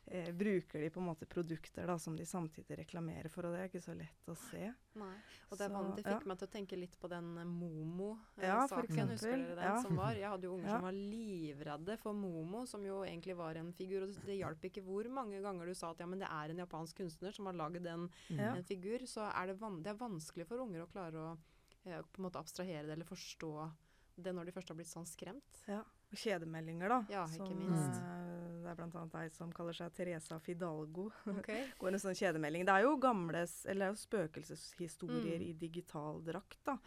eh, 0.08 0.32
Bruker 0.34 0.80
de 0.82 0.90
på 0.90 1.00
en 1.02 1.06
måte 1.08 1.26
produkter 1.28 1.86
da 1.88 1.98
som 2.00 2.16
de 2.16 2.24
samtidig 2.26 2.78
reklamerer 2.80 3.30
for, 3.30 3.46
og 3.46 3.54
det 3.54 3.60
er 3.62 3.70
ikke 3.70 3.82
så 3.84 3.96
lett 3.98 4.28
å 4.32 4.36
se. 4.38 4.74
Nei. 4.96 5.14
Og 5.52 5.58
det, 5.58 5.68
Så, 5.70 5.82
det 5.96 6.04
fikk 6.06 6.22
ja. 6.24 6.28
meg 6.32 6.38
til 6.40 6.48
å 6.48 6.52
tenke 6.52 6.78
litt 6.80 6.96
på 7.00 7.10
den 7.12 7.34
Momo-saken. 7.48 8.62
husker 8.62 8.84
eksempel. 8.88 9.46
dere 9.46 9.56
den 9.56 9.64
Ja. 9.64 9.82
som 9.82 9.96
var? 9.96 10.14
Jeg 10.16 10.30
hadde 10.30 10.44
jo 10.48 10.54
unger 10.56 10.68
Ja. 10.68 10.76
som 10.78 10.82
var 10.82 10.92
livredde 10.94 11.98
for 12.00 12.14
Momo, 12.14 12.66
som 12.66 12.84
jo 12.86 13.02
egentlig 13.04 13.36
var 13.36 13.56
en 13.56 13.72
figur. 13.74 14.04
Og 14.04 14.14
det 14.26 14.38
hjalp 14.40 14.62
ikke 14.62 14.84
hvor 14.84 15.08
mange 15.10 15.42
ganger 15.42 15.66
du 15.66 15.74
sa 15.74 15.92
at 15.92 16.00
ja, 16.00 16.06
men 16.06 16.20
det 16.20 16.28
er 16.30 16.50
en 16.50 16.58
japansk 16.66 16.96
kunstner 16.98 17.34
som 17.34 17.46
har 17.46 17.54
lagd 17.54 17.86
en, 17.88 18.10
Ja. 18.30 18.54
en 18.56 18.64
figur. 18.64 19.00
Så 19.06 19.22
er 19.34 19.48
det, 19.48 19.60
van 19.60 19.82
det 19.84 19.92
er 19.92 19.98
vanskelig 19.98 20.46
for 20.48 20.58
unger 20.60 20.86
å 20.86 20.90
klare 20.92 21.14
å 21.14 21.38
eh, 21.86 22.02
på 22.02 22.20
en 22.20 22.24
måte 22.30 22.40
abstrahere 22.40 22.86
det 22.86 22.94
eller 22.94 23.06
forstå 23.06 23.72
det 24.20 24.34
når 24.34 24.46
de 24.46 24.52
først 24.52 24.68
har 24.70 24.76
blitt 24.76 24.88
sånn 24.88 25.06
skremt. 25.06 25.62
Ja. 25.68 25.80
Og 26.12 26.18
kjedemeldinger, 26.18 26.88
da. 26.90 27.06
Ja, 27.10 27.26
ikke 27.28 27.48
som, 27.48 27.60
minst. 27.60 28.02
eh, 28.02 28.37
det 28.68 28.74
er 28.76 28.92
bl.a. 28.92 29.22
ei 29.24 29.30
som 29.34 29.52
kaller 29.56 29.74
seg 29.78 29.94
Teresa 29.96 30.40
Fidalgo. 30.44 31.10
Okay. 31.40 31.68
går 31.80 31.94
en 31.96 32.04
sånn 32.04 32.18
kjedemelding. 32.20 32.66
Det 32.68 32.76
er 32.76 32.84
jo 32.88 32.98
gamle, 33.02 33.46
eller 33.72 33.94
er 33.94 34.02
spøkelseshistorier 34.02 35.40
Mm. 35.40 35.48
i 35.50 35.54
digital 35.54 36.22
drakt, 36.26 36.60
da. 36.68 36.78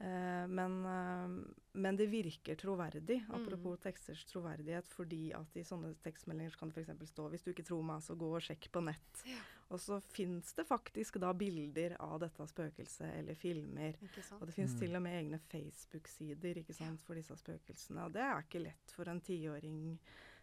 Eh, 0.00 0.46
men, 0.48 0.78
eh, 0.88 1.54
men 1.76 1.96
det 1.96 2.06
virker 2.08 2.56
troverdig, 2.56 3.18
Mm. 3.26 3.34
apropos 3.36 3.76
teksters 3.82 4.24
troverdighet, 4.24 4.86
fordi 4.88 5.32
at 5.36 5.54
i 5.56 5.60
sånne 5.62 5.94
tekstmeldinger 6.02 6.50
så 6.54 6.58
kan 6.58 6.70
det 6.70 6.78
f.eks. 6.86 7.10
stå 7.12 7.28
'Hvis 7.30 7.44
du 7.44 7.50
ikke 7.52 7.66
tror 7.68 7.82
meg, 7.84 8.00
så 8.02 8.16
gå 8.16 8.30
og 8.34 8.40
sjekk 8.40 8.70
på 8.72 8.80
nett'. 8.80 9.26
Ja. 9.26 9.36
Og 9.70 9.78
så 9.78 10.00
fins 10.02 10.52
det 10.54 10.66
faktisk 10.66 11.20
da 11.20 11.32
bilder 11.32 11.96
av 12.00 12.18
dette 12.20 12.46
spøkelset 12.48 13.12
eller 13.18 13.34
filmer. 13.34 13.94
Og 14.40 14.46
det 14.46 14.54
fins 14.54 14.72
Mm. 14.74 14.78
til 14.80 14.96
og 14.96 15.02
med 15.02 15.12
egne 15.24 15.38
Facebook-sider 15.50 16.56
ikke 16.64 16.74
sant, 16.74 17.00
for 17.04 17.14
disse 17.14 17.36
spøkelsene. 17.36 18.04
Og 18.06 18.12
det 18.12 18.22
er 18.22 18.42
ikke 18.42 18.62
lett 18.64 18.90
for 18.96 19.04
en 19.08 19.20
tiåring 19.20 19.98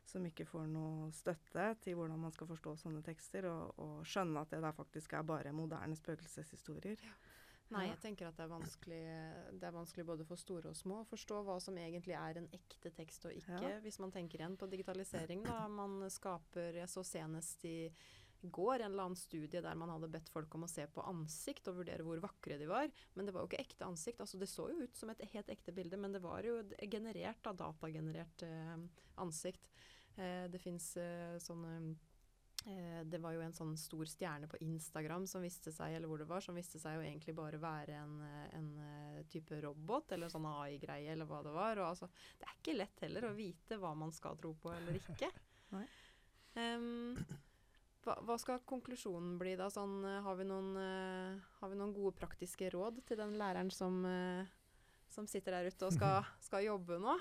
som 0.07 0.25
ikke 0.27 0.47
får 0.47 0.67
noe 0.71 1.09
støtte 1.15 1.65
til 1.83 1.97
hvordan 1.99 2.21
man 2.21 2.33
skal 2.35 2.49
forstå 2.49 2.75
sånne 2.83 3.03
tekster, 3.05 3.49
og, 3.51 3.79
og 3.83 4.05
skjønne 4.07 4.43
at 4.43 4.53
det 4.53 4.61
der 4.63 4.77
faktisk 4.77 5.17
er 5.17 5.27
bare 5.27 5.55
moderne 5.55 5.97
spøkelseshistorier. 5.99 7.03
Nei, 7.75 7.83
jeg 7.89 7.97
tenker 7.99 8.29
at 8.29 8.37
det 8.39 8.45
er, 8.95 9.49
det 9.51 9.67
er 9.67 9.75
vanskelig 9.75 10.05
både 10.07 10.23
for 10.27 10.39
store 10.39 10.71
og 10.71 10.77
små 10.79 11.01
å 11.01 11.07
forstå 11.09 11.41
hva 11.43 11.57
som 11.59 11.75
egentlig 11.81 12.15
er 12.15 12.39
en 12.39 12.47
ekte 12.55 12.93
tekst 12.95 13.27
og 13.27 13.35
ikke. 13.35 13.59
Ja. 13.59 13.73
Hvis 13.83 13.99
man 13.99 14.13
tenker 14.15 14.39
igjen 14.39 14.55
på 14.59 14.69
digitalisering, 14.71 15.43
da. 15.43 15.65
Man 15.67 15.99
skaper 16.13 16.79
Jeg 16.79 16.87
så 16.91 17.03
senest 17.03 17.65
i 17.67 17.91
går 18.41 18.79
en 18.79 18.91
eller 18.91 19.07
annen 19.09 19.19
studie 19.19 19.61
der 19.63 19.75
man 19.75 19.89
hadde 19.89 20.09
bedt 20.13 20.29
folk 20.31 20.53
om 20.55 20.63
å 20.67 20.69
se 20.71 20.85
på 20.93 21.03
ansikt 21.09 21.67
og 21.71 21.81
vurdere 21.81 22.05
hvor 22.05 22.21
vakre 22.23 22.59
de 22.59 22.69
var. 22.69 22.87
Men 23.17 23.27
det 23.27 23.35
var 23.35 23.43
jo 23.43 23.51
ikke 23.51 23.65
ekte 23.65 23.87
ansikt. 23.87 24.21
altså 24.23 24.39
Det 24.39 24.49
så 24.51 24.69
jo 24.71 24.85
ut 24.85 24.95
som 24.95 25.11
et 25.11 25.25
helt 25.33 25.51
ekte 25.51 25.75
bilde, 25.75 25.99
men 25.99 26.15
det 26.15 26.23
var 26.23 26.45
jo 26.47 26.61
generert, 26.87 27.41
da, 27.43 27.55
datagenerert 27.65 28.47
eh, 28.47 28.75
ansikt. 29.23 29.67
Eh, 30.17 30.45
det 30.51 30.61
fins 30.61 30.95
eh, 31.01 31.37
sånne 31.43 31.95
Eh, 32.65 33.03
det 33.05 33.19
var 33.23 33.31
jo 33.31 33.41
en 33.45 33.53
sånn 33.55 33.75
stor 33.79 34.09
stjerne 34.09 34.47
på 34.51 34.57
Instagram 34.65 35.27
som 35.29 35.43
viste 35.45 35.71
seg 35.71 35.93
eller 35.95 36.09
hvor 36.09 36.19
det 36.19 36.27
var, 36.27 36.41
som 36.43 36.57
viste 36.57 36.81
seg 36.81 36.97
å 36.99 37.05
egentlig 37.05 37.35
bare 37.37 37.59
være 37.61 37.95
en, 38.01 38.17
en 38.57 38.69
type 39.31 39.61
robot 39.63 40.11
eller 40.11 40.31
sånn 40.33 40.49
AI-greie 40.49 41.13
eller 41.13 41.29
hva 41.29 41.39
det 41.45 41.53
var. 41.55 41.79
Og 41.79 41.91
altså, 41.93 42.09
det 42.35 42.49
er 42.49 42.57
ikke 42.57 42.75
lett 42.75 43.03
heller 43.05 43.29
å 43.29 43.35
vite 43.37 43.79
hva 43.79 43.93
man 43.95 44.11
skal 44.11 44.35
tro 44.41 44.51
på 44.59 44.73
eller 44.73 44.99
ikke. 44.99 45.31
Nei. 45.77 45.85
Hva, 48.03 48.17
hva 48.25 48.37
skal 48.41 48.63
konklusjonen 48.67 49.37
bli 49.39 49.55
da? 49.59 49.69
Sånn, 49.71 50.01
har, 50.25 50.35
vi 50.39 50.47
noen, 50.49 50.71
uh, 50.75 51.49
har 51.61 51.71
vi 51.71 51.79
noen 51.79 51.95
gode 51.95 52.17
praktiske 52.17 52.71
råd 52.73 53.03
til 53.07 53.19
den 53.19 53.37
læreren 53.39 53.69
som, 53.71 53.99
uh, 54.03 54.47
som 55.13 55.27
sitter 55.29 55.59
der 55.59 55.69
ute 55.69 55.87
og 55.87 55.95
skal, 55.95 56.25
skal 56.49 56.65
jobbe 56.65 56.99
nå? 57.03 57.15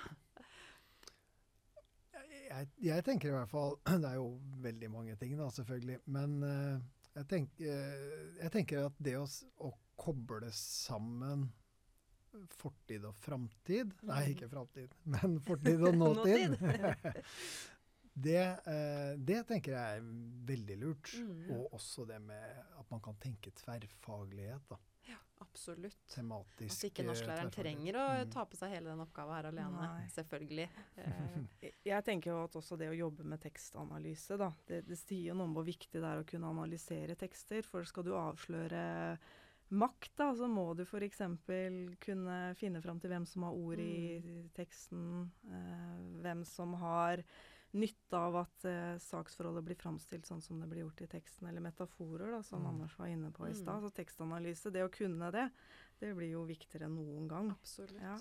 Jeg, 2.46 2.68
jeg 2.86 3.04
tenker 3.06 3.30
i 3.30 3.36
hvert 3.36 3.50
fall 3.50 3.76
Det 4.02 4.10
er 4.10 4.18
jo 4.18 4.28
veldig 4.64 4.90
mange 4.92 5.16
ting, 5.20 5.36
da, 5.38 5.48
selvfølgelig. 5.54 6.00
Men 6.16 6.36
eh, 6.46 6.80
jeg, 7.16 7.28
tenk, 7.32 7.60
eh, 7.60 8.34
jeg 8.42 8.52
tenker 8.54 8.88
at 8.88 8.98
det 9.02 9.16
å, 9.20 9.26
å 9.66 9.72
koble 9.96 10.50
sammen 10.54 11.46
fortid 12.52 13.06
og 13.08 13.16
framtid 13.16 13.94
Nei, 14.04 14.18
Mm. 14.26 14.32
ikke 14.34 14.48
framtid, 14.52 14.92
men 15.14 15.38
fortid 15.40 15.80
og 15.88 15.96
nåtid. 15.96 16.56
det, 18.26 18.42
eh, 18.68 19.12
det 19.16 19.38
tenker 19.48 19.76
jeg 19.76 20.00
er 20.02 20.10
veldig 20.50 20.76
lurt. 20.82 21.14
Mm. 21.16 21.46
Og 21.56 21.78
også 21.78 22.04
det 22.08 22.20
med 22.24 22.60
at 22.76 22.92
man 22.92 23.00
kan 23.04 23.16
tenke 23.22 23.54
tverrfaglighet. 23.56 24.68
da. 24.68 24.78
Absolutt. 25.40 25.96
Tematisk 26.08 26.84
At 26.84 26.90
ikke 26.90 27.04
norsklæreren 27.04 27.50
eh, 27.50 27.54
trenger 27.56 27.96
å 28.00 28.04
Mm. 28.24 28.30
ta 28.32 28.44
på 28.48 28.56
seg 28.56 28.70
hele 28.72 28.88
den 28.88 29.00
oppgaven 29.04 29.34
her 29.36 29.48
alene. 29.50 29.80
Nei. 29.82 30.06
Selvfølgelig. 30.08 30.68
Eh, 31.62 31.70
Jeg- 31.84 32.04
tenker 32.04 32.30
jo 32.32 32.44
at 32.44 32.52
også 32.56 32.76
det 32.78 32.88
å 32.90 32.96
jobbe 32.96 33.24
med 33.24 33.40
tekstanalyse, 33.40 34.36
da, 34.38 34.50
det, 34.66 34.86
det 34.86 34.96
sier 34.98 35.28
jo 35.28 35.34
noe 35.34 35.44
om 35.46 35.54
hvor 35.54 35.64
viktig 35.66 35.92
det 36.00 36.04
er 36.04 36.22
å 36.22 36.26
kunne 36.26 36.48
analysere 36.50 37.16
tekster. 37.16 37.62
For 37.62 37.84
skal 37.84 38.04
du 38.04 38.12
avsløre 38.16 39.18
makt, 39.70 40.12
da, 40.16 40.30
så 40.34 40.46
må 40.48 40.74
du 40.76 40.84
f.eks. 40.84 41.18
kunne 42.00 42.54
finne 42.56 42.80
fram 42.82 43.00
til 43.00 43.10
hvem 43.10 43.26
som 43.26 43.42
har 43.42 43.52
ord 43.52 43.78
i 43.82 44.48
teksten. 44.54 45.30
Eh, 45.50 45.98
hvem 46.22 46.44
som 46.46 46.74
har 46.80 47.22
nytte 47.76 48.16
av 48.18 48.36
at 48.40 48.64
eh, 48.68 48.96
saksforholdet 49.02 49.64
blir 49.64 49.76
framstilt 49.80 50.26
sånn 50.28 50.42
som 50.42 50.60
det 50.60 50.68
blir 50.70 50.82
gjort 50.84 51.02
i 51.04 51.06
teksten, 51.06 51.48
eller 51.48 51.60
metaforer, 51.64 52.30
da, 52.32 52.42
som 52.42 52.62
Mm. 52.62 52.68
Anders 52.74 52.98
var 52.98 53.06
inne 53.12 53.30
på 53.32 53.46
i 53.46 53.52
Mm. 53.52 53.60
stad. 53.62 53.82
Så 53.82 53.90
tekstanalyse, 53.94 54.72
det 54.72 54.82
å 54.84 54.90
kunne 54.92 55.30
det, 55.32 55.50
det 56.00 56.14
blir 56.16 56.30
jo 56.32 56.44
viktigere 56.44 56.86
enn 56.86 56.96
noen 56.96 57.28
gang. 57.28 57.50
absolutt. 57.50 58.00
Ja. 58.00 58.18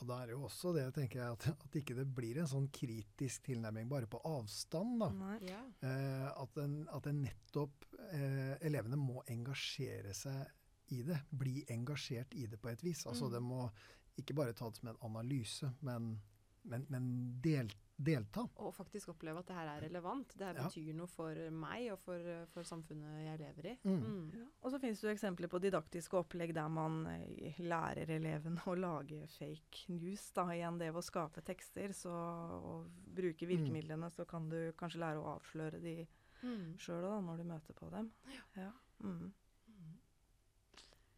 Og 0.00 0.08
da 0.08 0.22
er 0.22 0.26
det 0.26 0.32
jo 0.34 0.42
også 0.42 0.72
det, 0.74 0.92
tenker 0.94 1.20
jeg, 1.20 1.32
at, 1.32 1.46
at 1.64 1.70
ikke 1.78 1.94
det 1.94 2.08
blir 2.14 2.38
en 2.38 2.46
sånn 2.50 2.68
kritisk 2.72 3.44
tilnærming 3.46 3.88
bare 3.88 4.06
på 4.10 4.20
avstand. 4.24 4.98
da. 5.00 5.10
Nei. 5.10 5.38
Ja. 5.46 5.60
Eh, 5.82 6.42
at, 6.42 6.56
en, 6.58 6.88
at 6.90 7.06
en 7.06 7.22
nettopp 7.22 7.84
eh, 8.10 8.56
Elevene 8.60 8.96
må 8.98 9.22
engasjere 9.30 10.12
seg 10.12 10.46
i 10.90 11.02
det. 11.02 11.20
Bli 11.30 11.64
engasjert 11.70 12.34
i 12.34 12.46
det 12.46 12.58
på 12.60 12.68
et 12.72 12.82
vis. 12.82 13.04
Altså 13.06 13.26
Mm. 13.28 13.32
det 13.32 13.42
må 13.42 13.70
ikke 14.18 14.34
bare 14.34 14.52
tas 14.52 14.82
med 14.82 14.96
som 14.96 15.06
en 15.06 15.16
analyse, 15.16 15.70
men, 15.80 16.20
men, 16.64 16.86
men 16.90 17.40
del, 17.40 17.70
delta. 17.96 18.42
Og 18.58 18.72
faktisk 18.74 19.08
oppleve 19.12 19.38
at 19.38 19.46
det 19.46 19.54
her 19.54 19.68
er 19.76 19.80
relevant. 19.86 20.32
Det 20.36 20.46
her 20.46 20.54
Ja. 20.58 20.64
betyr 20.66 20.94
noe 20.94 21.06
for 21.06 21.34
meg 21.50 21.92
og 21.92 21.98
for, 22.02 22.18
for 22.52 22.62
samfunnet 22.66 23.20
jeg 23.24 23.38
lever 23.38 23.66
i. 23.70 23.74
Mm. 23.84 24.00
Mm. 24.02 24.32
Ja. 24.34 24.46
Og 24.62 24.70
så 24.72 24.80
finnes 24.82 25.00
det 25.00 25.08
jo 25.08 25.14
eksempler 25.14 25.48
på 25.48 25.60
didaktiske 25.62 26.18
opplegg 26.18 26.52
der 26.54 26.68
man 26.68 27.06
eh, 27.06 27.54
lærer 27.62 28.10
elevene 28.16 28.60
å 28.66 28.74
lage 28.76 29.26
fake 29.38 29.88
news. 29.94 30.30
da, 30.34 30.48
Igjen 30.56 30.78
det 30.78 30.92
ved 30.92 31.02
å 31.02 31.06
skape 31.06 31.40
tekster. 31.46 31.92
Så 31.94 32.10
og 32.10 32.90
bruke 33.14 33.46
virkemidlene, 33.46 34.10
så 34.10 34.26
kan 34.26 34.48
du 34.48 34.72
kanskje 34.76 34.98
lære 35.00 35.22
å 35.22 35.38
avsløre 35.38 35.80
de 35.80 36.06
Mm. 36.44 36.76
sjøl 36.76 37.00
da, 37.00 37.20
når 37.24 37.36
du 37.38 37.44
møter 37.44 37.72
på 37.72 37.90
dem. 37.90 38.10
Ja. 38.56 38.70
Mm. 39.00 39.32
Mm. 39.68 39.94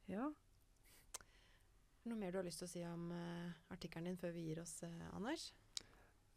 ja. 0.06 0.28
Noe 2.06 2.16
mer 2.20 2.30
du 2.30 2.38
har 2.38 2.44
lyst 2.46 2.60
til 2.62 2.68
å 2.68 2.70
si 2.70 2.84
om 2.86 3.08
uh, 3.10 3.50
artikkelen 3.74 4.04
din 4.12 4.16
før 4.20 4.30
vi 4.36 4.44
gir 4.46 4.60
oss, 4.62 4.76
uh, 4.86 5.08
Anders? 5.16 5.48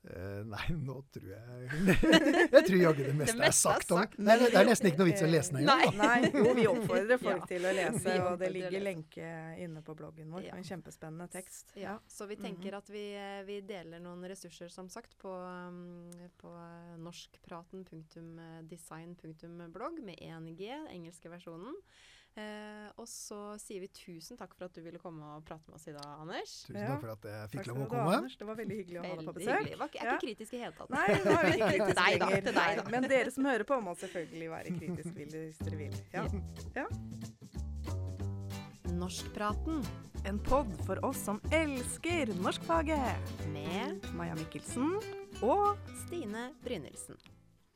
Eh, 0.07 0.43
nei, 0.47 0.63
nå 0.79 0.93
tror 1.12 1.25
jeg 1.27 1.69
Jeg 2.55 2.62
tror 2.69 2.77
jaggu 2.79 3.01
det 3.03 3.15
meste, 3.19 3.35
meste 3.35 3.49
er 3.49 3.51
sagt 3.51 3.89
om. 3.91 3.97
sagt. 3.99 4.13
Nei, 4.23 4.38
det 4.39 4.53
er 4.55 4.63
nesten 4.69 4.88
ikke 4.88 5.01
noe 5.01 5.09
vits 5.09 5.23
å 5.25 5.27
lese 5.27 5.51
den 5.51 5.59
engang. 5.67 5.97
Nei. 5.99 6.29
Jo, 6.31 6.53
vi 6.55 6.63
oppfordrer 6.71 7.19
folk 7.25 7.41
Ja. 7.43 7.47
til 7.51 7.65
å 7.67 7.73
lese, 7.75 8.13
og 8.29 8.38
det 8.39 8.49
ligger 8.55 8.79
lenke 8.85 9.27
inne 9.59 9.81
på 9.83 9.91
bloggen 9.99 10.31
vår. 10.31 10.45
Ja. 10.47 10.55
En 10.55 10.63
kjempespennende 10.63 11.27
tekst. 11.33 11.75
Ja, 11.75 11.97
så 12.07 12.25
vi 12.31 12.35
tenker 12.39 12.71
Mhm. 12.71 12.77
at 12.79 12.88
vi, 12.95 13.03
eh, 13.19 13.43
vi 13.43 13.59
deler 13.67 13.99
noen 13.99 14.23
ressurser, 14.31 14.69
som 14.71 14.88
sagt, 14.89 15.17
på, 15.19 15.27
um, 15.35 16.07
på 16.39 16.47
eh, 16.47 16.95
norskpraten.design.blogg 18.69 19.99
med 20.03 20.15
1G, 20.21 20.63
den 20.69 20.88
engelske 20.95 21.29
versjonen. 21.31 21.75
Eh, 22.39 22.88
og 23.02 23.08
så 23.10 23.38
sier 23.60 23.82
vi 23.84 23.88
tusen 23.95 24.38
takk 24.39 24.54
for 24.56 24.67
at 24.69 24.75
du 24.78 24.82
ville 24.86 24.99
komme 25.02 25.23
og 25.36 25.43
prate 25.47 25.67
med 25.67 25.75
oss 25.75 25.88
i 25.89 25.93
dag, 25.95 26.06
Anders. 26.21 26.54
Tusen 26.67 26.80
takk 26.80 27.02
for 27.04 27.12
at 27.13 27.28
jeg 27.30 27.49
fikk 27.54 27.67
lov 27.71 27.82
å 27.84 27.88
komme. 27.91 28.15
Da, 28.23 28.32
Det 28.39 28.47
var 28.49 28.56
veldig 28.60 28.78
hyggelig 28.80 28.99
å 28.99 29.04
ha 29.04 29.15
deg 29.19 29.25
på 29.30 29.34
besøk. 29.39 29.58
hyggelig. 29.60 29.78
Var 29.82 29.88
ikke, 29.91 29.99
er 29.99 30.06
Ja. 30.10 30.13
ikke 30.15 30.25
kritisk 30.28 30.54
i 30.54 30.58
det 30.58 30.63
hele 30.63 30.75
tatt. 30.80 30.89
Nei, 30.89 31.06
er 31.10 31.15
vi 31.15 31.19
ikke 31.19 31.69
kritiske 31.73 31.89
Til 31.89 31.99
deg 31.99 32.19
da, 32.23 32.30
til 32.30 32.54
deg 32.60 32.78
da. 32.80 32.84
Men 32.95 33.10
dere 33.12 33.32
som 33.36 33.49
hører 33.49 33.65
på, 33.73 33.80
må 33.84 33.95
selvfølgelig 33.99 34.49
være 34.56 34.75
kritisk 34.80 35.19
hvis 35.19 35.60
dere 35.65 35.78
vil. 35.84 35.93
Ja. 36.13 36.88
Norskpraten 38.99 39.84
En 40.28 40.39
pod 40.43 40.67
for 40.86 40.99
oss 41.06 41.17
som 41.23 41.39
elsker 41.56 42.34
norskfaget. 42.43 43.30
med 43.54 44.04
Maja 44.13 44.36
Mikkelsen 44.36 44.97
og 45.41 45.78
Stine 46.06 46.49
Brynildsen. 46.63 47.15